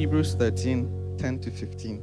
[0.00, 2.02] Hebrews 13 10 to 15.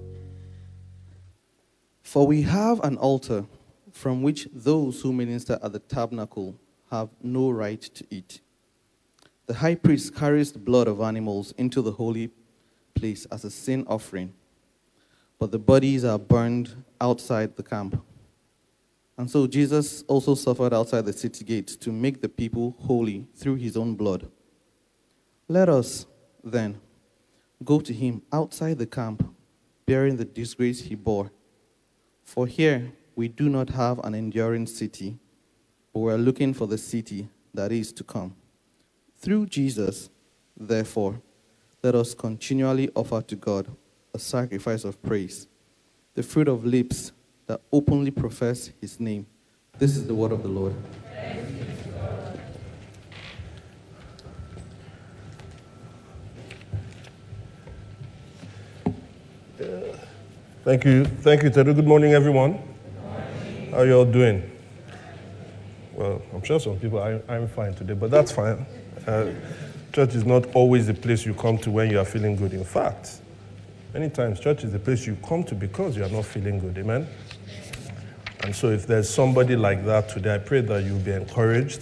[2.04, 3.48] For we have an altar
[3.92, 6.60] from which those who minister at the tabernacle
[6.92, 8.42] have no right to eat.
[9.48, 12.30] The high priest carries the blood of animals into the holy
[12.94, 14.32] place as a sin offering,
[15.40, 18.00] but the bodies are burned outside the camp.
[19.18, 23.56] And so Jesus also suffered outside the city gates to make the people holy through
[23.56, 24.30] his own blood.
[25.48, 26.06] Let us,
[26.44, 26.80] then,
[27.64, 29.28] go to him outside the camp,
[29.86, 31.32] bearing the disgrace he bore.
[32.24, 35.18] For here we do not have an enduring city,
[35.94, 38.36] but we are looking for the city that is to come.
[39.18, 40.10] Through Jesus,
[40.56, 41.22] therefore,
[41.82, 43.68] let us continually offer to God
[44.14, 45.48] a sacrifice of praise,
[46.14, 47.12] the fruit of lips
[47.48, 49.26] that openly profess his name.
[49.80, 50.76] This is the word of the Lord.
[60.68, 61.06] Thank you.
[61.06, 61.74] Thank you, Tedu.
[61.74, 62.60] Good morning, everyone.
[63.72, 64.52] How are you all doing?
[65.94, 68.66] Well, I'm sure some people are, I'm fine today, but that's fine.
[69.08, 69.32] Uh,
[69.94, 72.52] church is not always the place you come to when you are feeling good.
[72.52, 73.22] In fact,
[73.94, 76.78] many times church is the place you come to because you are not feeling good.
[76.78, 77.08] Amen?
[78.42, 81.82] And so if there's somebody like that today, I pray that you'll be encouraged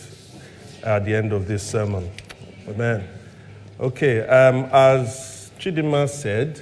[0.84, 2.12] at the end of this sermon.
[2.68, 3.10] Amen.
[3.80, 6.62] Okay, um, as Chidima said,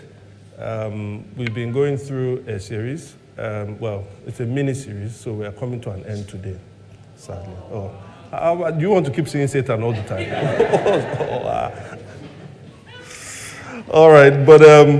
[0.63, 3.15] um, we've been going through a series.
[3.37, 6.57] Um, well, it's a mini series, so we are coming to an end today,
[7.15, 7.53] sadly.
[7.71, 7.91] Oh,
[8.71, 11.99] do you want to keep seeing Satan all the time?
[13.91, 14.99] All right, but um,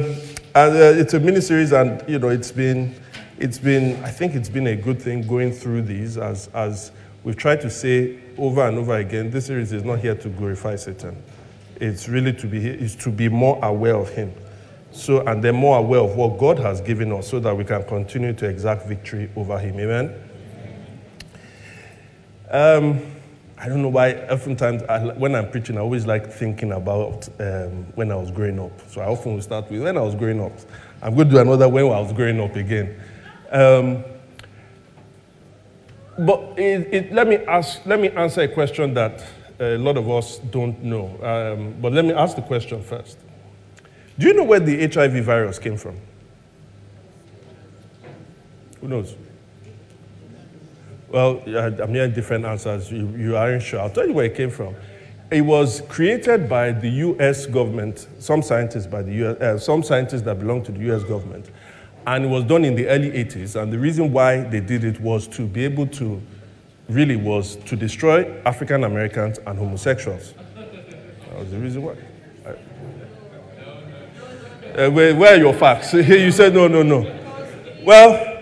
[0.56, 2.94] and, uh, it's a mini series, and you know, it's been,
[3.40, 6.92] it's been, I think it's been a good thing going through these, as as
[7.24, 9.32] we've tried to say over and over again.
[9.32, 11.16] This series is not here to glorify Satan.
[11.78, 14.34] It's really to be is to be more aware of him.
[14.94, 17.84] So, and they're more aware of what God has given us so that we can
[17.84, 19.80] continue to exact victory over Him.
[19.80, 20.14] Amen?
[22.52, 23.02] Um,
[23.58, 27.86] I don't know why, oftentimes I, when I'm preaching, I always like thinking about um,
[27.96, 28.72] when I was growing up.
[28.92, 30.52] So I often will start with when I was growing up.
[31.02, 33.00] I'm going to do another when I was growing up again.
[33.52, 34.04] Um,
[36.20, 39.26] but it, it, let, me ask, let me answer a question that
[39.60, 41.08] a lot of us don't know.
[41.24, 43.18] Um, but let me ask the question first.
[44.18, 45.98] Do you know where the HIV virus came from?
[48.82, 49.16] Who knows?
[51.10, 52.92] Well, I'm hearing different answers.
[52.92, 53.80] You, you aren't sure.
[53.80, 54.76] I'll tell you where it came from.
[55.32, 57.46] It was created by the U.S.
[57.46, 61.04] government, some scientists by the US, uh, some scientists that belong to the U.S.
[61.04, 61.50] government,
[62.06, 63.60] and it was done in the early 80s.
[63.62, 66.22] And the reason why they did it was to be able to,
[66.90, 70.34] really, was to destroy African Americans and homosexuals.
[70.56, 71.96] That was the reason why.
[74.76, 75.94] Uh, where, where, are your facts?
[75.94, 77.02] you said no, no, no.
[77.84, 78.42] Well,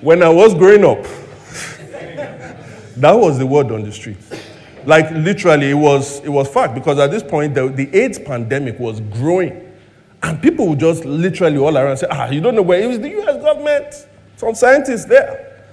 [0.00, 1.04] when I was growing up,
[2.96, 4.16] that was the word on the street.
[4.84, 8.76] Like literally, it was it was fact because at this point the, the AIDS pandemic
[8.80, 9.72] was growing,
[10.24, 12.98] and people would just literally all around say, "Ah, you don't know where it was
[12.98, 13.40] the U.S.
[13.40, 15.64] government, some scientists there,"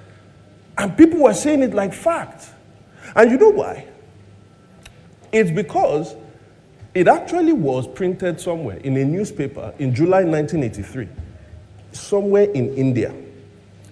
[0.78, 2.51] and people were saying it like fact.
[3.16, 3.88] And you know why?
[5.31, 6.16] It's because
[6.94, 11.07] it actually was printed somewhere in a newspaper in July 1983,
[11.91, 13.13] somewhere in India.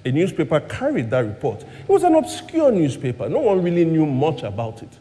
[0.05, 1.63] A newspaper carried that report.
[1.63, 4.99] It was an obscure newspaper, no one really knew much about it.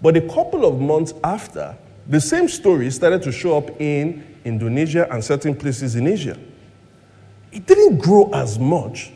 [0.00, 5.12] But a couple of months after, the same story started to show up in Indonesia
[5.12, 6.38] and certain places in Asia.
[7.52, 9.12] It didn't grow as much,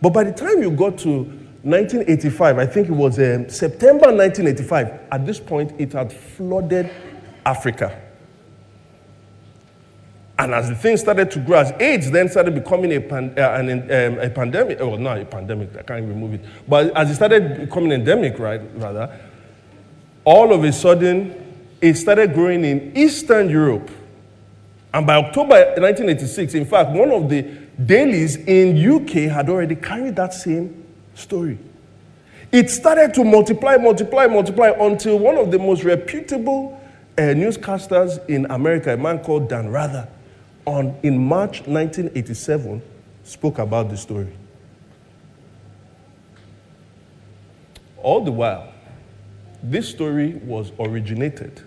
[0.00, 5.00] but by the time you got to 1985, I think it was um, September 1985,
[5.12, 6.90] at this point it had flooded
[7.44, 8.00] Africa.
[10.38, 13.42] And as the thing started to grow, as AIDS then started becoming a, pan, uh,
[13.52, 17.10] an, um, a pandemic, oh, not a pandemic, I can't even remove it, but as
[17.10, 19.20] it started becoming endemic, right, rather,
[20.24, 21.34] all of a sudden,
[21.82, 23.90] it started growing in Eastern Europe.
[24.94, 27.42] And by October 1986, in fact, one of the
[27.84, 30.79] dailies in UK had already carried that same
[31.20, 31.58] story.
[32.52, 36.80] It started to multiply, multiply, multiply until one of the most reputable
[37.16, 40.08] uh, newscasters in America, a man called Dan Rather,
[40.66, 42.82] on, in March 1987,
[43.24, 44.32] spoke about the story.
[48.02, 48.72] All the while,
[49.62, 51.62] this story was originated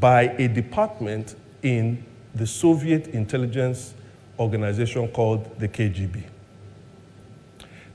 [0.00, 3.94] by a department in the Soviet intelligence
[4.38, 6.22] organization called the KGB.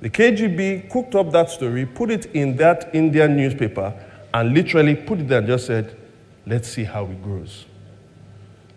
[0.01, 3.93] The KGB cooked up that story, put it in that Indian newspaper,
[4.33, 5.97] and literally put it there and just said,
[6.45, 7.65] let's see how it grows.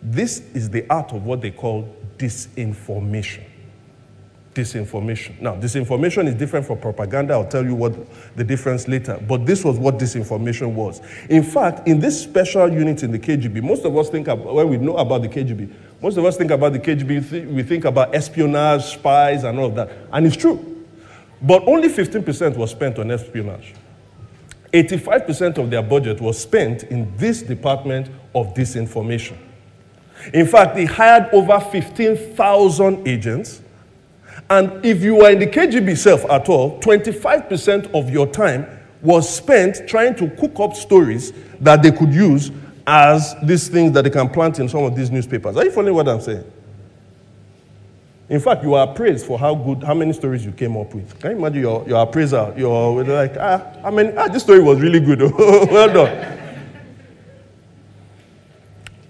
[0.02, 1.88] This is the art of what they call
[2.18, 3.44] disinformation.
[4.52, 5.40] Disinformation.
[5.40, 7.34] Now, disinformation is different from propaganda.
[7.34, 7.94] I'll tell you what
[8.36, 9.22] the difference later.
[9.26, 11.00] But this was what disinformation was.
[11.30, 14.68] In fact, in this special unit in the KGB, most of us think about, when
[14.68, 15.72] we know about the KGB,
[16.02, 19.76] most of us think about the KGB, we think about espionage, spies, and all of
[19.76, 19.88] that.
[20.12, 20.71] And it's true.
[21.42, 23.74] But only 15% was spent on espionage.
[24.72, 29.36] 85% of their budget was spent in this department of disinformation.
[30.32, 33.60] In fact, they hired over 15,000 agents.
[34.48, 38.66] And if you were in the KGB self at all, 25% of your time
[39.02, 42.50] was spent trying to cook up stories that they could use
[42.86, 45.56] as these things that they can plant in some of these newspapers.
[45.56, 46.44] Are you following what I'm saying?
[48.28, 51.18] In fact, you are praised for how good, how many stories you came up with.
[51.20, 52.54] Can you imagine your, your appraiser?
[52.56, 55.20] You're like, ah, I mean, ah, this story was really good.
[55.38, 56.38] well done.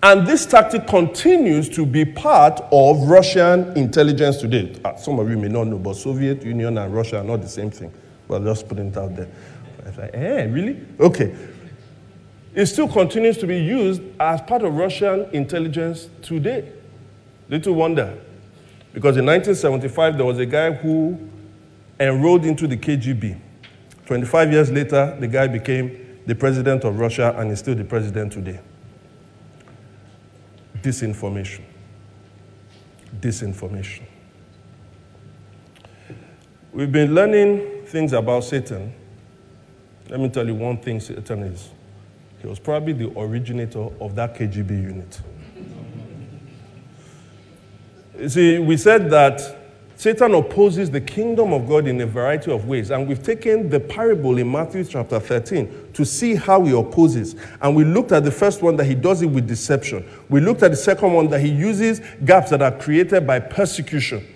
[0.05, 4.75] And this tactic continues to be part of Russian intelligence today.
[4.85, 7.49] Ah, some of you may not know, but Soviet Union and Russia are not the
[7.49, 7.93] same thing.
[8.27, 9.29] But just putting it out there.
[9.87, 10.81] I like, eh, really?
[10.99, 11.37] Okay.
[12.55, 16.73] It still continues to be used as part of Russian intelligence today.
[17.49, 18.19] Little wonder.
[18.93, 21.19] Because in 1975, there was a guy who
[21.99, 23.39] enrolled into the KGB.
[24.07, 28.33] 25 years later, the guy became the president of Russia and is still the president
[28.33, 28.61] today.
[30.83, 31.63] Disinformation.
[33.21, 34.03] Disinformation.
[36.73, 38.93] We've been learning things about Satan.
[40.09, 41.71] Let me tell you one thing Satan is.
[42.41, 45.21] He was probably the originator of that KGB unit.
[48.29, 49.59] See, we said that
[49.97, 52.91] Satan opposes the kingdom of God in a variety of ways.
[52.91, 57.37] And we've taken the parable in Matthew chapter 13 to see how he opposes.
[57.61, 60.05] And we looked at the first one that he does it with deception.
[60.29, 64.27] We looked at the second one that he uses gaps that are created by persecution.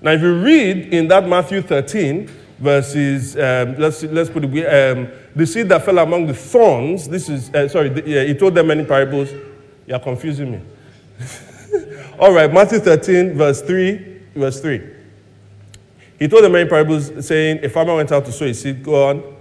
[0.00, 2.30] Now, if you read in that Matthew 13,
[2.60, 7.28] verses, um, let's, let's put it, um, the seed that fell among the thorns, this
[7.28, 9.30] is, uh, sorry, the, yeah, he told them many parables.
[9.86, 10.60] You're confusing me.
[12.20, 14.82] All right, Matthew 13, verse 3, verse 3.
[16.18, 19.08] He told the many parables, saying, A farmer went out to sow his seed, go
[19.08, 19.36] on,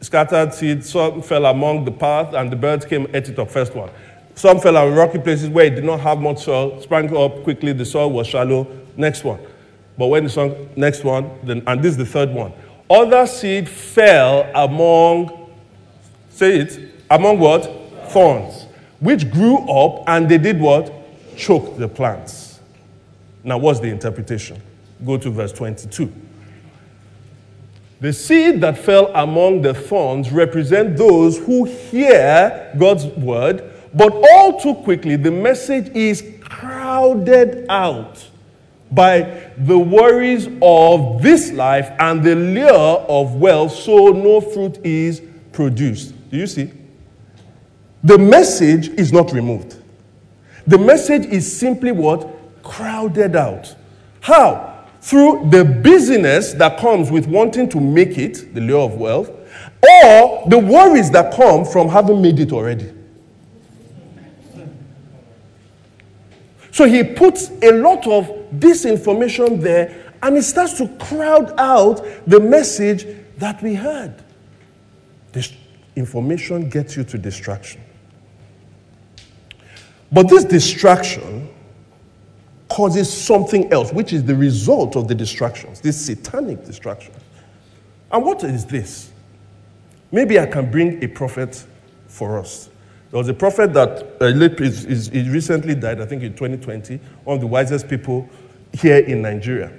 [0.00, 3.48] scattered seed, some fell among the path, and the birds came ate it up.
[3.48, 3.90] First one.
[4.34, 7.72] Some fell on rocky places where it did not have much soil, sprang up quickly,
[7.72, 8.66] the soil was shallow.
[8.96, 9.38] Next one.
[9.96, 12.52] But when the sun, next one, then, and this is the third one.
[12.90, 15.48] Other seed fell among,
[16.28, 17.70] say it, among what?
[18.08, 18.66] Thorns,
[18.98, 21.01] which grew up and they did what?
[21.36, 22.60] Choked the plants.
[23.44, 24.60] Now, what's the interpretation?
[25.04, 26.12] Go to verse 22.
[28.00, 34.60] The seed that fell among the thorns represent those who hear God's word, but all
[34.60, 38.28] too quickly the message is crowded out
[38.90, 45.22] by the worries of this life and the lure of wealth, so no fruit is
[45.52, 46.12] produced.
[46.30, 46.72] Do you see?
[48.04, 49.81] The message is not removed.
[50.66, 52.28] The message is simply what?
[52.62, 53.74] Crowded out.
[54.20, 54.86] How?
[55.00, 60.48] Through the busyness that comes with wanting to make it, the lure of wealth, or
[60.48, 62.92] the worries that come from having made it already.
[66.70, 68.28] So he puts a lot of
[68.58, 73.06] disinformation there and it starts to crowd out the message
[73.38, 74.14] that we heard.
[75.32, 75.52] This
[75.96, 77.82] information gets you to distraction.
[80.12, 81.48] But this distraction
[82.68, 87.14] causes something else, which is the result of the distractions, this satanic distraction.
[88.10, 89.10] And what is this?
[90.10, 91.64] Maybe I can bring a prophet
[92.08, 92.68] for us.
[93.10, 94.26] There was a prophet that uh,
[94.62, 98.28] is, is, recently died, I think in 2020, one of the wisest people
[98.72, 99.72] here in Nigeria.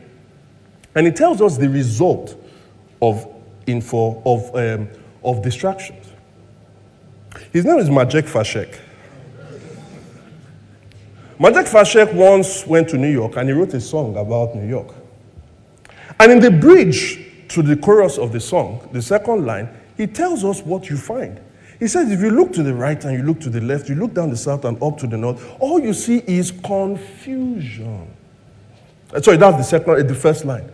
[0.96, 2.36] And he tells us the result
[3.02, 3.28] of
[3.66, 4.88] info, of, um,
[5.24, 6.08] of distractions.
[7.52, 8.80] His name is Majek Fashek.
[11.44, 14.96] Majek Fashek once went to New York and he wrote a song about New York.
[16.18, 17.20] And in the bridge
[17.50, 21.42] to the chorus of the song, the second line, he tells us what you find.
[21.80, 23.96] He says, if you look to the right and you look to the left, you
[23.96, 28.08] look down the south and up to the north, all you see is confusion.
[29.14, 30.72] Uh, sorry, that's the second, uh, the first line.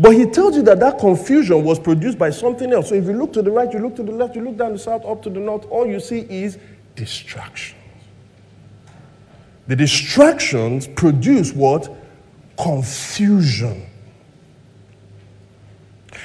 [0.00, 2.88] But he tells you that that confusion was produced by something else.
[2.88, 4.72] So if you look to the right, you look to the left, you look down
[4.72, 6.58] the south, up to the north, all you see is
[6.96, 7.77] distraction.
[9.68, 11.94] The distractions produce what?
[12.60, 13.86] Confusion.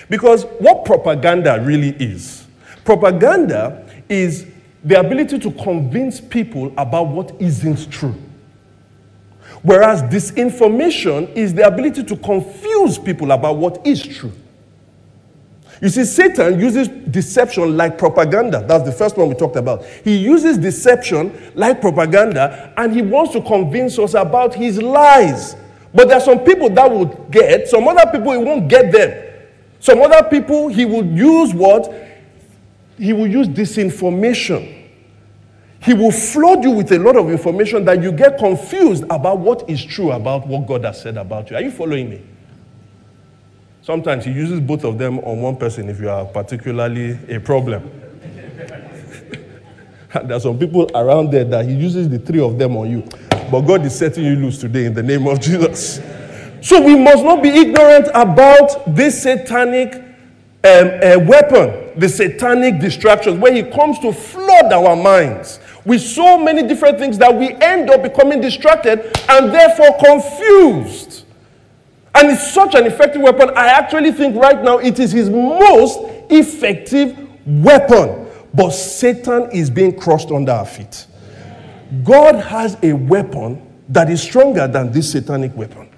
[0.10, 2.48] Because what propaganda really is,
[2.84, 4.48] propaganda is
[4.84, 8.16] the ability to convince people about what isn't true.
[9.62, 14.34] Whereas disinformation is the ability to confuse people about what is true.
[15.84, 18.64] You see, Satan uses deception like propaganda.
[18.66, 19.84] That's the first one we talked about.
[19.84, 25.58] He uses deception like propaganda and he wants to convince us about his lies.
[25.94, 29.30] But there are some people that will get, some other people he won't get them.
[29.82, 31.94] Some other people he will use what?
[32.98, 34.88] He will use disinformation.
[35.82, 39.70] He will flood you with a lot of information that you get confused about what
[39.70, 41.58] is true about what God has said about you.
[41.58, 42.22] Are you following me?
[43.84, 47.84] Sometimes he uses both of them on one person if you are particularly a problem.
[50.14, 53.04] there are some people around there that he uses the three of them on you.
[53.52, 56.00] But God is setting you loose today in the name of Jesus.
[56.62, 60.04] So we must not be ignorant about this satanic um,
[60.64, 66.66] uh, weapon, the satanic distractions, where he comes to flood our minds with so many
[66.66, 71.23] different things that we end up becoming distracted and therefore confused.
[72.16, 73.50] And it's such an effective weapon.
[73.56, 78.28] I actually think right now it is his most effective weapon.
[78.54, 81.08] But Satan is being crushed under our feet.
[82.04, 85.90] God has a weapon that is stronger than this satanic weapon.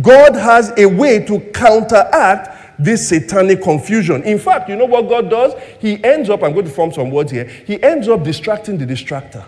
[0.00, 4.22] God has a way to counteract this satanic confusion.
[4.24, 5.54] In fact, you know what God does?
[5.80, 8.84] He ends up, I'm going to form some words here, he ends up distracting the
[8.84, 9.46] distractor.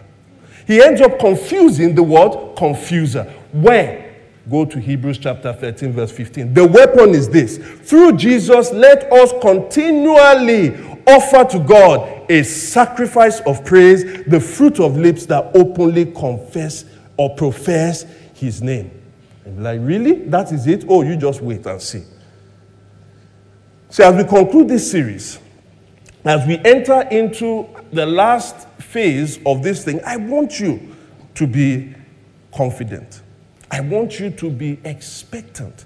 [0.67, 3.31] He ends up confusing the word confuser.
[3.53, 4.08] Where?
[4.51, 6.55] Go to Hebrews chapter 13, verse 15.
[6.55, 10.75] The weapon is this through Jesus, let us continually
[11.07, 16.85] offer to God a sacrifice of praise, the fruit of lips that openly confess
[17.17, 18.91] or profess his name.
[19.45, 20.25] And like, really?
[20.25, 20.85] That is it?
[20.89, 22.05] Oh, you just wait and see.
[23.91, 25.39] So, as we conclude this series,
[26.25, 30.95] as we enter into the last phase of this thing, I want you
[31.35, 31.95] to be
[32.55, 33.23] confident.
[33.71, 35.85] I want you to be expectant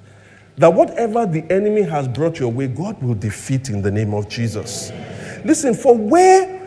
[0.57, 4.29] that whatever the enemy has brought your way, God will defeat in the name of
[4.29, 4.93] Jesus.
[5.45, 6.61] Listen, for where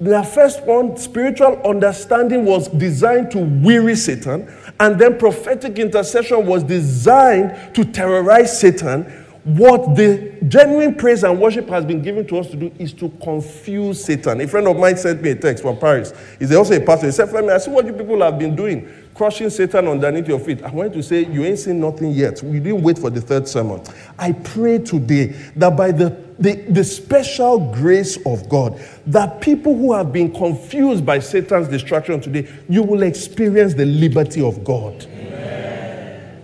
[0.00, 6.62] the first one, spiritual understanding, was designed to weary Satan, and then prophetic intercession was
[6.62, 9.04] designed to terrorize Satan.
[9.44, 13.08] What the genuine praise and worship has been given to us to do is to
[13.22, 14.40] confuse Satan.
[14.40, 16.12] A friend of mine sent me a text from Paris.
[16.38, 17.06] He's also a pastor.
[17.06, 20.38] He said, me, I see what you people have been doing crushing Satan underneath your
[20.38, 20.62] feet.
[20.62, 22.42] I want to say, you ain't seen nothing yet.
[22.42, 23.82] We didn't wait for the third sermon.
[24.18, 25.26] I pray today
[25.56, 31.04] that by the, the, the special grace of God, that people who have been confused
[31.04, 35.04] by Satan's distraction today, you will experience the liberty of God.
[35.04, 36.42] Amen.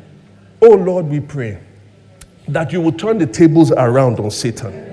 [0.63, 1.59] Oh Lord, we pray
[2.49, 4.86] that you will turn the tables around on Satan.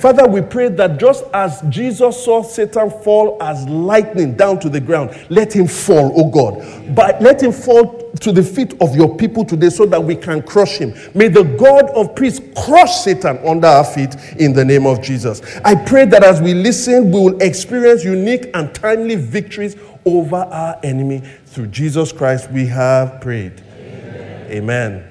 [0.00, 4.80] Father, we pray that just as Jesus saw Satan fall as lightning down to the
[4.80, 6.94] ground, let him fall, oh God.
[6.94, 10.40] But let him fall to the feet of your people today so that we can
[10.40, 10.94] crush him.
[11.14, 15.42] May the God of peace crush Satan under our feet in the name of Jesus.
[15.66, 19.76] I pray that as we listen, we will experience unique and timely victories
[20.06, 21.22] over our enemy.
[21.44, 23.60] Through Jesus Christ, we have prayed.
[23.60, 24.50] Amen.
[24.50, 25.10] Amen.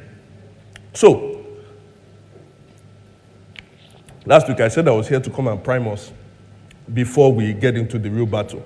[0.95, 1.38] So,
[4.29, 6.11] Last week I said I was here to come and prime us
[6.93, 8.63] before we get into the real battle.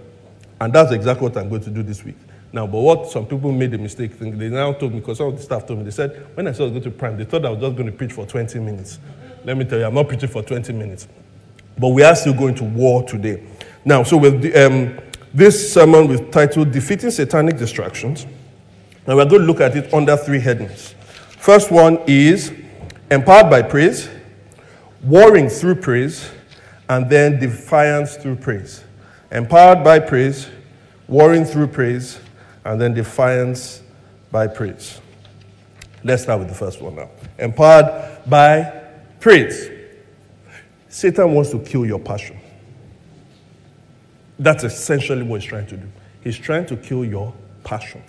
[0.60, 2.18] And that's exactly what I'm going to do this week.
[2.52, 5.38] Now, but what some people made a mistake they now told me, because some of
[5.38, 7.24] the staff told me, they said, when I said I was going to prime, they
[7.24, 9.00] thought I was just going to preach for 20 minutes.
[9.46, 11.08] Let me tell you, I'm not preaching for 20 minutes.
[11.78, 13.48] But we are still going to war today.
[13.86, 15.00] Now, so with the, um,
[15.34, 18.26] this sermon with titled Defeating Satanic Distractions,
[19.08, 20.94] and we're going to look at it under three headings.
[21.38, 22.52] First one is
[23.10, 24.10] Empowered by Praise
[25.04, 26.30] warring through praise,
[26.90, 28.84] and then defiance through praise.
[29.32, 30.50] Empowered by praise,
[31.08, 32.20] warring through praise,
[32.66, 33.82] and then defiance
[34.32, 35.02] by praise.
[36.04, 37.10] Let's start with the first one now.
[37.38, 38.84] Empowered by
[39.20, 39.70] praise.
[40.90, 42.38] Satan wants to kill your passion.
[44.38, 45.88] That's essentially what he's trying to do.
[46.24, 47.34] He's trying to kill your
[47.64, 48.04] passion.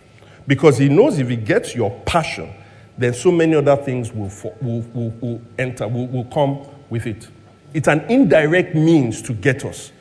[0.46, 2.52] Because he knows if he gets your passion,
[2.98, 7.29] then so many other things will, will, will, will enter, will, will come with it.
[7.73, 9.93] It's an indirect means to get us.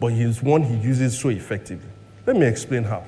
[0.00, 1.86] but he's one he uses so effectively.
[2.26, 3.04] Let me explain how.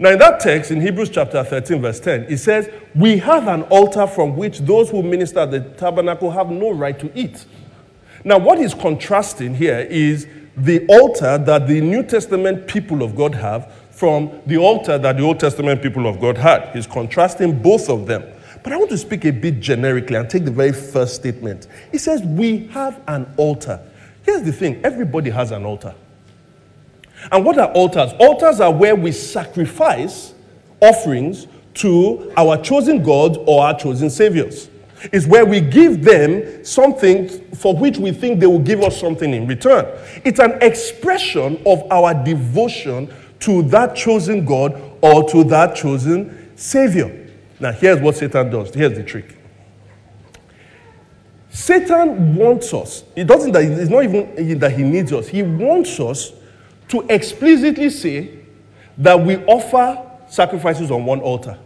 [0.00, 3.62] Now, in that text, in Hebrews chapter 13, verse 10, it says, We have an
[3.64, 7.46] altar from which those who minister the tabernacle have no right to eat.
[8.24, 13.34] Now, what he's contrasting here is the altar that the New Testament people of God
[13.34, 16.68] have from the altar that the Old Testament people of God had.
[16.74, 18.24] He's contrasting both of them.
[18.62, 21.66] But I want to speak a bit generically and take the very first statement.
[21.92, 23.80] He says, We have an altar.
[24.22, 25.94] Here's the thing everybody has an altar.
[27.32, 28.12] And what are altars?
[28.18, 30.34] Altars are where we sacrifice
[30.80, 34.68] offerings to our chosen God or our chosen saviors.
[35.12, 39.32] It's where we give them something for which we think they will give us something
[39.32, 39.86] in return.
[40.24, 47.27] It's an expression of our devotion to that chosen God or to that chosen savior.
[47.60, 48.72] Now, here's what Satan does.
[48.74, 49.36] Here's the trick.
[51.50, 55.98] Satan wants us, it doesn't that it's not even that he needs us, he wants
[55.98, 56.32] us
[56.88, 58.38] to explicitly say
[58.96, 61.58] that we offer sacrifices on one altar.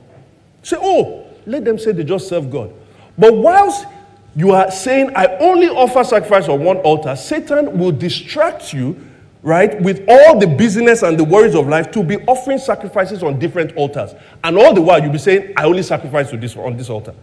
[0.63, 2.73] Say, oh, let them say they just serve God.
[3.19, 3.87] But whilst
[4.35, 8.97] you are saying, I only offer sacrifice on one altar, Satan will distract you,
[9.43, 13.39] right, with all the business and the worries of life to be offering sacrifices on
[13.39, 14.15] different altars.
[14.45, 17.15] And all the while, you'll be saying, I only sacrifice to this, on this altar.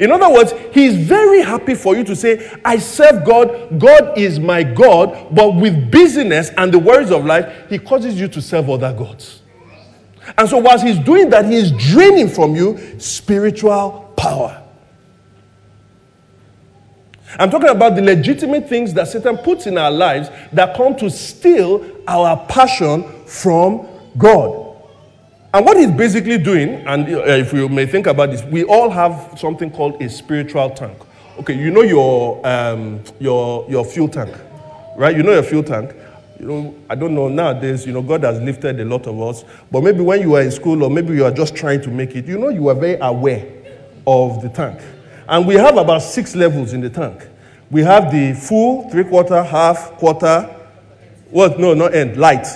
[0.00, 4.38] In other words, he's very happy for you to say, I serve God, God is
[4.38, 8.68] my God, but with busyness and the worries of life, he causes you to serve
[8.68, 9.42] other gods.
[10.36, 14.57] And so, whilst he's doing that, he is draining from you spiritual power.
[17.38, 21.10] I'm talking about the legitimate things that Satan puts in our lives that come to
[21.10, 24.66] steal our passion from God.
[25.52, 28.90] And what he's basically doing, and uh, if you may think about this, we all
[28.90, 30.96] have something called a spiritual tank.
[31.38, 34.34] Okay, you know your, um, your, your fuel tank,
[34.96, 35.16] right?
[35.16, 35.94] You know your fuel tank.
[36.40, 39.44] You know, I don't know nowadays, you know, God has lifted a lot of us,
[39.70, 42.14] but maybe when you were in school or maybe you are just trying to make
[42.14, 43.44] it, you know, you are very aware
[44.06, 44.80] of the tank.
[45.28, 47.28] And we have about six levels in the tank.
[47.70, 50.42] We have the full, three quarter, half, quarter,
[51.30, 51.58] what?
[51.60, 52.46] No, not end, light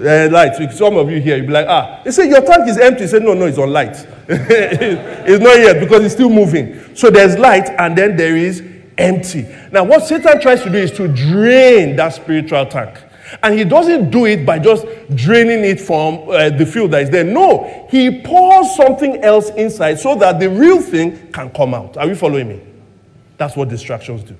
[0.00, 0.72] uh, light.
[0.72, 3.02] Some of you here, you'll be like, ah, they say your tank is empty.
[3.02, 3.96] You say, no, no, it's on light.
[4.28, 6.94] it's not yet because it's still moving.
[6.94, 8.62] So there's light and then there is
[8.96, 9.46] empty.
[9.72, 12.98] Now, what Satan tries to do is to drain that spiritual tank.
[13.42, 17.10] And he doesn't do it by just draining it from uh, the fuel that is
[17.10, 17.24] there.
[17.24, 21.96] No, he pours something else inside so that the real thing can come out.
[21.96, 22.60] Are you following me?
[23.36, 24.36] That's what distractions do.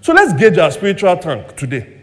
[0.00, 2.00] So let's gauge our spiritual tank today.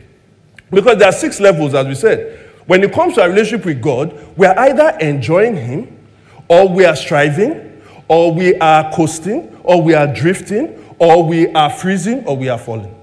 [0.72, 2.50] Because there are six levels, as we said.
[2.66, 6.00] When it comes to our relationship with God, we are either enjoying Him,
[6.48, 11.70] or we are striving, or we are coasting, or we are drifting, or we are
[11.70, 12.96] freezing, or we are falling.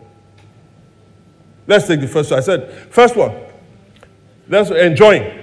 [1.68, 2.38] Let's take the first one.
[2.38, 3.36] I said, first one.
[4.48, 5.38] Let's enjoying.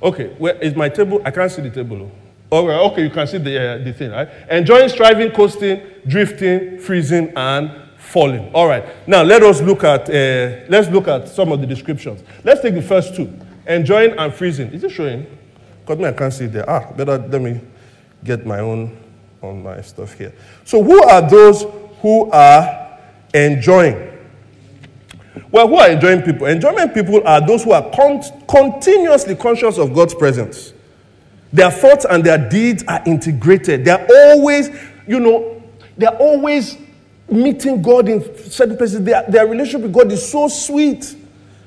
[0.00, 1.20] Okay, where is my table?
[1.24, 2.10] I can't see the table.
[2.52, 4.28] Oh, okay, you can see the, uh, the thing, right?
[4.48, 8.52] Enjoying, striving, coasting, drifting, freezing, and falling.
[8.54, 8.84] All right.
[9.08, 12.22] Now let us look at uh, let's look at some of the descriptions.
[12.44, 13.32] Let's take the first two.
[13.66, 14.70] Enjoying and freezing.
[14.70, 15.26] Is it showing?
[15.80, 16.68] Because me, I can't see there.
[16.70, 17.60] Ah, better let me
[18.22, 18.96] get my own
[19.42, 20.32] on my stuff here.
[20.64, 21.64] So, who are those
[22.00, 23.00] who are
[23.32, 24.13] enjoying?
[25.50, 26.46] Well, who are enjoying people?
[26.46, 30.72] Enjoyment people are those who are con- continuously conscious of God's presence.
[31.52, 33.84] Their thoughts and their deeds are integrated.
[33.84, 34.70] They're always,
[35.06, 35.62] you know,
[35.96, 36.76] they're always
[37.30, 39.02] meeting God in certain places.
[39.02, 41.16] Their, their relationship with God is so sweet.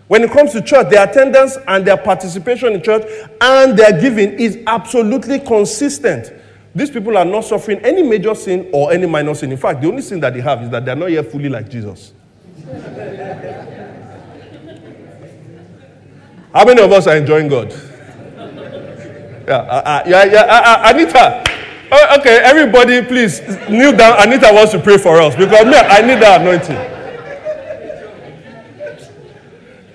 [0.08, 3.04] When it comes to church, their attendance and their participation in church
[3.42, 6.32] and their giving is absolutely consistent.
[6.74, 9.52] These people are not suffering any major sin or any minor sin.
[9.52, 11.70] In fact, the only sin that they have is that they're not yet fully like
[11.70, 12.14] Jesus.
[16.54, 17.72] How many of us are enjoying God?
[19.48, 20.42] Yeah, uh, uh, yeah, yeah.
[20.42, 21.44] Uh, uh Anita.
[21.90, 24.28] Oh, okay, everybody, please kneel down.
[24.28, 26.76] Anita wants to pray for us because me, I need that anointing.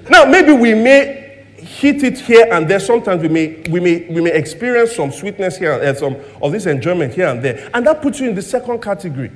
[0.08, 2.80] Now, maybe we may hit it here and there.
[2.80, 6.64] Sometimes we may, we may, we may experience some sweetness here and some of this
[6.64, 7.68] enjoyment here and there.
[7.74, 9.30] And that puts you in the second category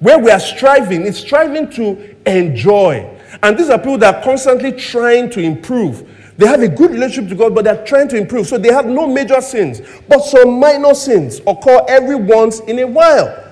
[0.00, 1.06] where we are striving.
[1.06, 3.18] It's striving to enjoy.
[3.42, 6.08] And these are people that are constantly trying to improve.
[6.36, 8.46] They have a good relationship to God, but they're trying to improve.
[8.46, 12.86] So they have no major sins, but some minor sins occur every once in a
[12.86, 13.46] while.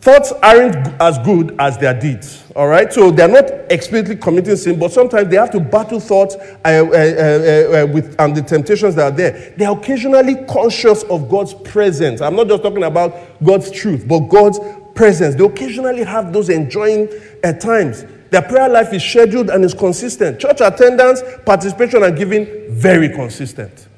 [0.00, 2.42] Thoughts aren't as good as their deeds.
[2.56, 2.90] All right?
[2.90, 6.70] So they're not explicitly committing sin, but sometimes they have to battle thoughts uh, uh,
[6.70, 9.54] uh, uh, with, and the temptations that are there.
[9.58, 12.22] They're occasionally conscious of God's presence.
[12.22, 13.14] I'm not just talking about
[13.44, 14.58] God's truth, but God's
[15.00, 15.34] presence.
[15.34, 17.08] They occasionally have those enjoying
[17.42, 18.04] at times.
[18.28, 20.38] Their prayer life is scheduled and is consistent.
[20.38, 23.88] Church attendance, participation, and giving, very consistent.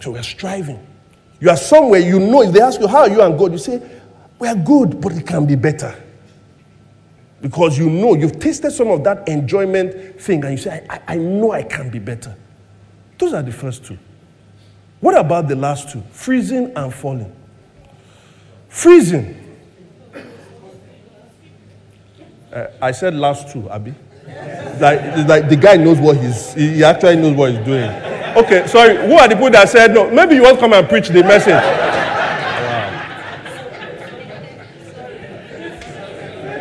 [0.00, 0.84] So we're striving.
[1.38, 3.52] You are somewhere, you know, if they ask you, How are you and God?
[3.52, 3.80] You say,
[4.40, 5.94] We are good, but it can be better.
[7.40, 11.16] Because you know, you've tasted some of that enjoyment thing, and you say, I, I
[11.16, 12.34] know I can be better.
[13.16, 13.96] Those are the first two.
[14.98, 16.02] What about the last two?
[16.10, 17.36] Freezing and falling.
[18.70, 19.36] Freezing.
[22.52, 23.94] Uh, I said last two, Abby.
[24.80, 27.90] Like, like the guy knows what he's, he actually knows what he's doing.
[28.36, 28.96] Okay, sorry.
[28.96, 30.08] Who are the people that said no?
[30.10, 31.52] Maybe you want to come and preach the message.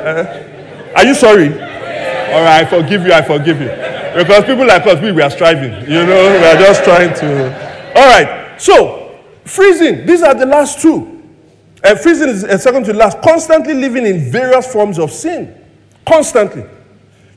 [0.01, 1.49] Uh, are you sorry?
[1.53, 3.13] All right, I forgive you.
[3.13, 3.69] I forgive you.
[4.17, 5.71] Because people like us, we, we are striving.
[5.81, 7.93] You know, we are just trying to.
[7.95, 8.59] All right.
[8.59, 10.07] So, freezing.
[10.07, 11.18] These are the last two.
[11.83, 13.21] And freezing is uh, second to last.
[13.21, 15.55] Constantly living in various forms of sin.
[16.05, 16.65] Constantly.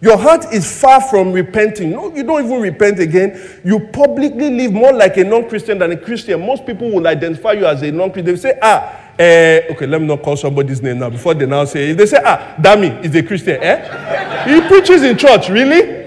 [0.01, 1.93] Your heart is far from repenting.
[1.93, 3.41] No, you don't even repent again.
[3.65, 6.45] You publicly live more like a non Christian than a Christian.
[6.45, 8.35] Most people will identify you as a non Christian.
[8.35, 11.65] They say, ah, eh, okay, let me not call somebody's name now before they now
[11.67, 14.45] say, if they say, ah, Dami is a Christian, eh?
[14.53, 16.03] he preaches in church, really?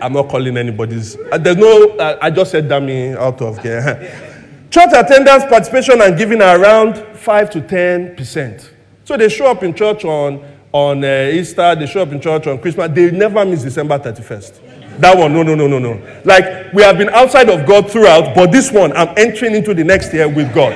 [0.00, 1.16] I'm not calling anybody's.
[1.16, 4.28] Uh, there's no, uh, I just said Dami out of here.
[4.72, 8.70] church attendance, participation, and giving are around 5 to 10%.
[9.04, 12.46] So they show up in church on on uh, Easter, they show up in church
[12.46, 12.90] on Christmas.
[12.94, 14.98] They never miss December 31st.
[15.00, 16.20] That one, no, no, no, no, no.
[16.24, 19.84] Like, we have been outside of God throughout, but this one, I'm entering into the
[19.84, 20.72] next year with God.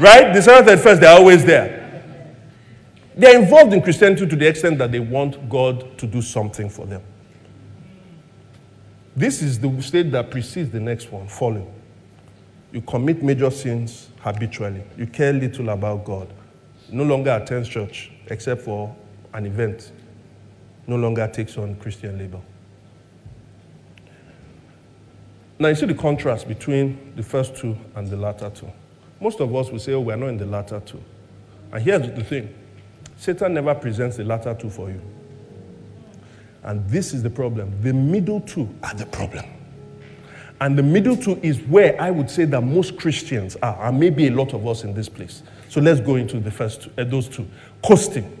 [0.00, 0.32] Right?
[0.32, 1.80] December 31st, they're always there.
[3.16, 6.86] They're involved in Christianity to the extent that they want God to do something for
[6.86, 7.02] them.
[9.16, 11.79] This is the state that precedes the next one falling.
[12.72, 16.32] You commit major sins habitually, you care little about God,
[16.90, 18.94] no longer attend church except for
[19.32, 19.92] an event,
[20.86, 22.40] no longer takes on Christian labor.
[25.58, 28.70] Now, you see the contrast between the first two and the latter two.
[29.20, 31.02] Most of us will say, oh, we're not in the latter two.
[31.70, 32.54] And here's the thing
[33.16, 35.02] Satan never presents the latter two for you.
[36.62, 37.78] And this is the problem.
[37.82, 39.44] The middle two are the problem.
[40.60, 44.26] And the middle two is where I would say that most Christians are, and maybe
[44.26, 45.42] a lot of us in this place.
[45.68, 47.46] So let's go into the first two, uh, those two.
[47.82, 48.36] Coasting.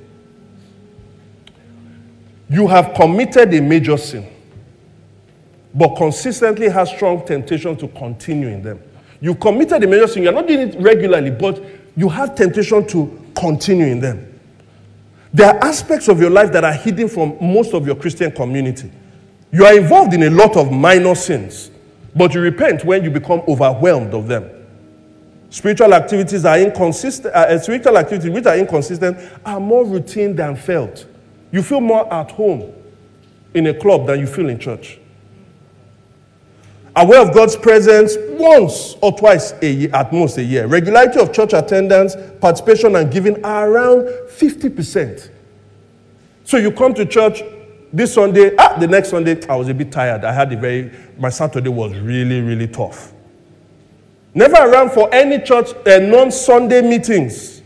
[2.50, 4.26] You have committed a major sin,
[5.72, 8.80] but consistently have strong temptation to continue in them.
[9.20, 11.62] You committed a major sin, you're not doing it regularly, but
[11.96, 14.26] you have temptation to continue in them.
[15.32, 18.90] There are aspects of your life that are hidden from most of your Christian community.
[19.52, 21.69] You are involved in a lot of minor sins,
[22.14, 24.48] but you repent when you become overwhelmed of them.
[25.50, 30.54] Spiritual activities are inconsistent, uh, uh, spiritual activities which are inconsistent are more routine than
[30.54, 31.06] felt.
[31.50, 32.72] You feel more at home
[33.52, 35.00] in a club than you feel in church.
[36.94, 40.66] Aware of God's presence once or twice a year, at most a year.
[40.66, 45.30] Regularity of church attendance, participation, and giving are around 50%.
[46.44, 47.42] So you come to church
[47.92, 50.24] this Sunday, ah, the next Sunday, I was a bit tired.
[50.24, 53.12] I had a very, my Saturday was really, really tough.
[54.32, 57.62] Never around for any church uh, non Sunday meetings.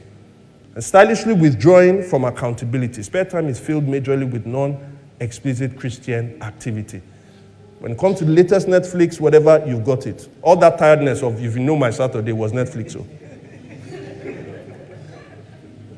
[0.74, 3.02] And stylishly withdrawing from accountability.
[3.02, 4.78] Spare time is filled majorly with non
[5.20, 7.02] explicit Christian activity.
[7.78, 10.28] When it comes to the latest Netflix, whatever, you've got it.
[10.40, 12.92] All that tiredness of, if you know my Saturday, was Netflix.
[12.92, 13.06] So.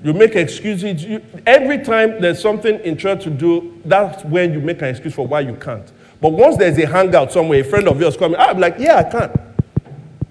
[0.06, 1.02] You make excuses.
[1.02, 5.12] You, every time there's something in church to do, that's when you make an excuse
[5.12, 5.90] for why you can't.
[6.20, 9.02] But once there's a hangout somewhere, a friend of yours coming, I'm like, yeah, I
[9.02, 9.32] can't.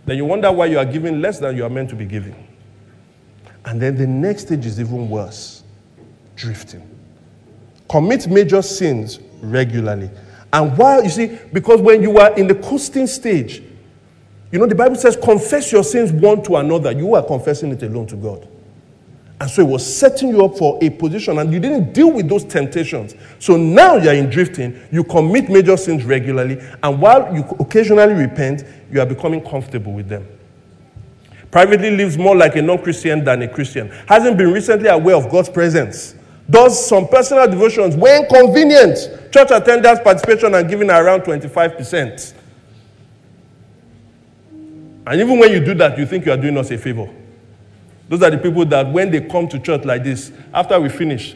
[0.05, 2.47] Then you wonder why you are giving less than you are meant to be giving.
[3.65, 5.63] And then the next stage is even worse
[6.37, 6.89] drifting.
[7.89, 10.09] Commit major sins regularly.
[10.53, 13.61] And while, you see, because when you are in the coasting stage,
[14.53, 16.93] you know, the Bible says, confess your sins one to another.
[16.93, 18.47] You are confessing it alone to God.
[19.39, 22.29] And so it was setting you up for a position, and you didn't deal with
[22.29, 23.15] those temptations.
[23.39, 28.63] So now you're in drifting, you commit major sins regularly, and while you occasionally repent,
[28.91, 30.25] you are becoming comfortable with them.
[31.51, 35.29] Privately lives more like a non Christian than a Christian, hasn't been recently aware of
[35.29, 36.15] God's presence,
[36.49, 38.97] does some personal devotions when convenient,
[39.33, 42.33] church attendance, participation, and giving around 25%.
[45.07, 47.09] And even when you do that, you think you are doing us a favor.
[48.07, 51.35] Those are the people that when they come to church like this, after we finish,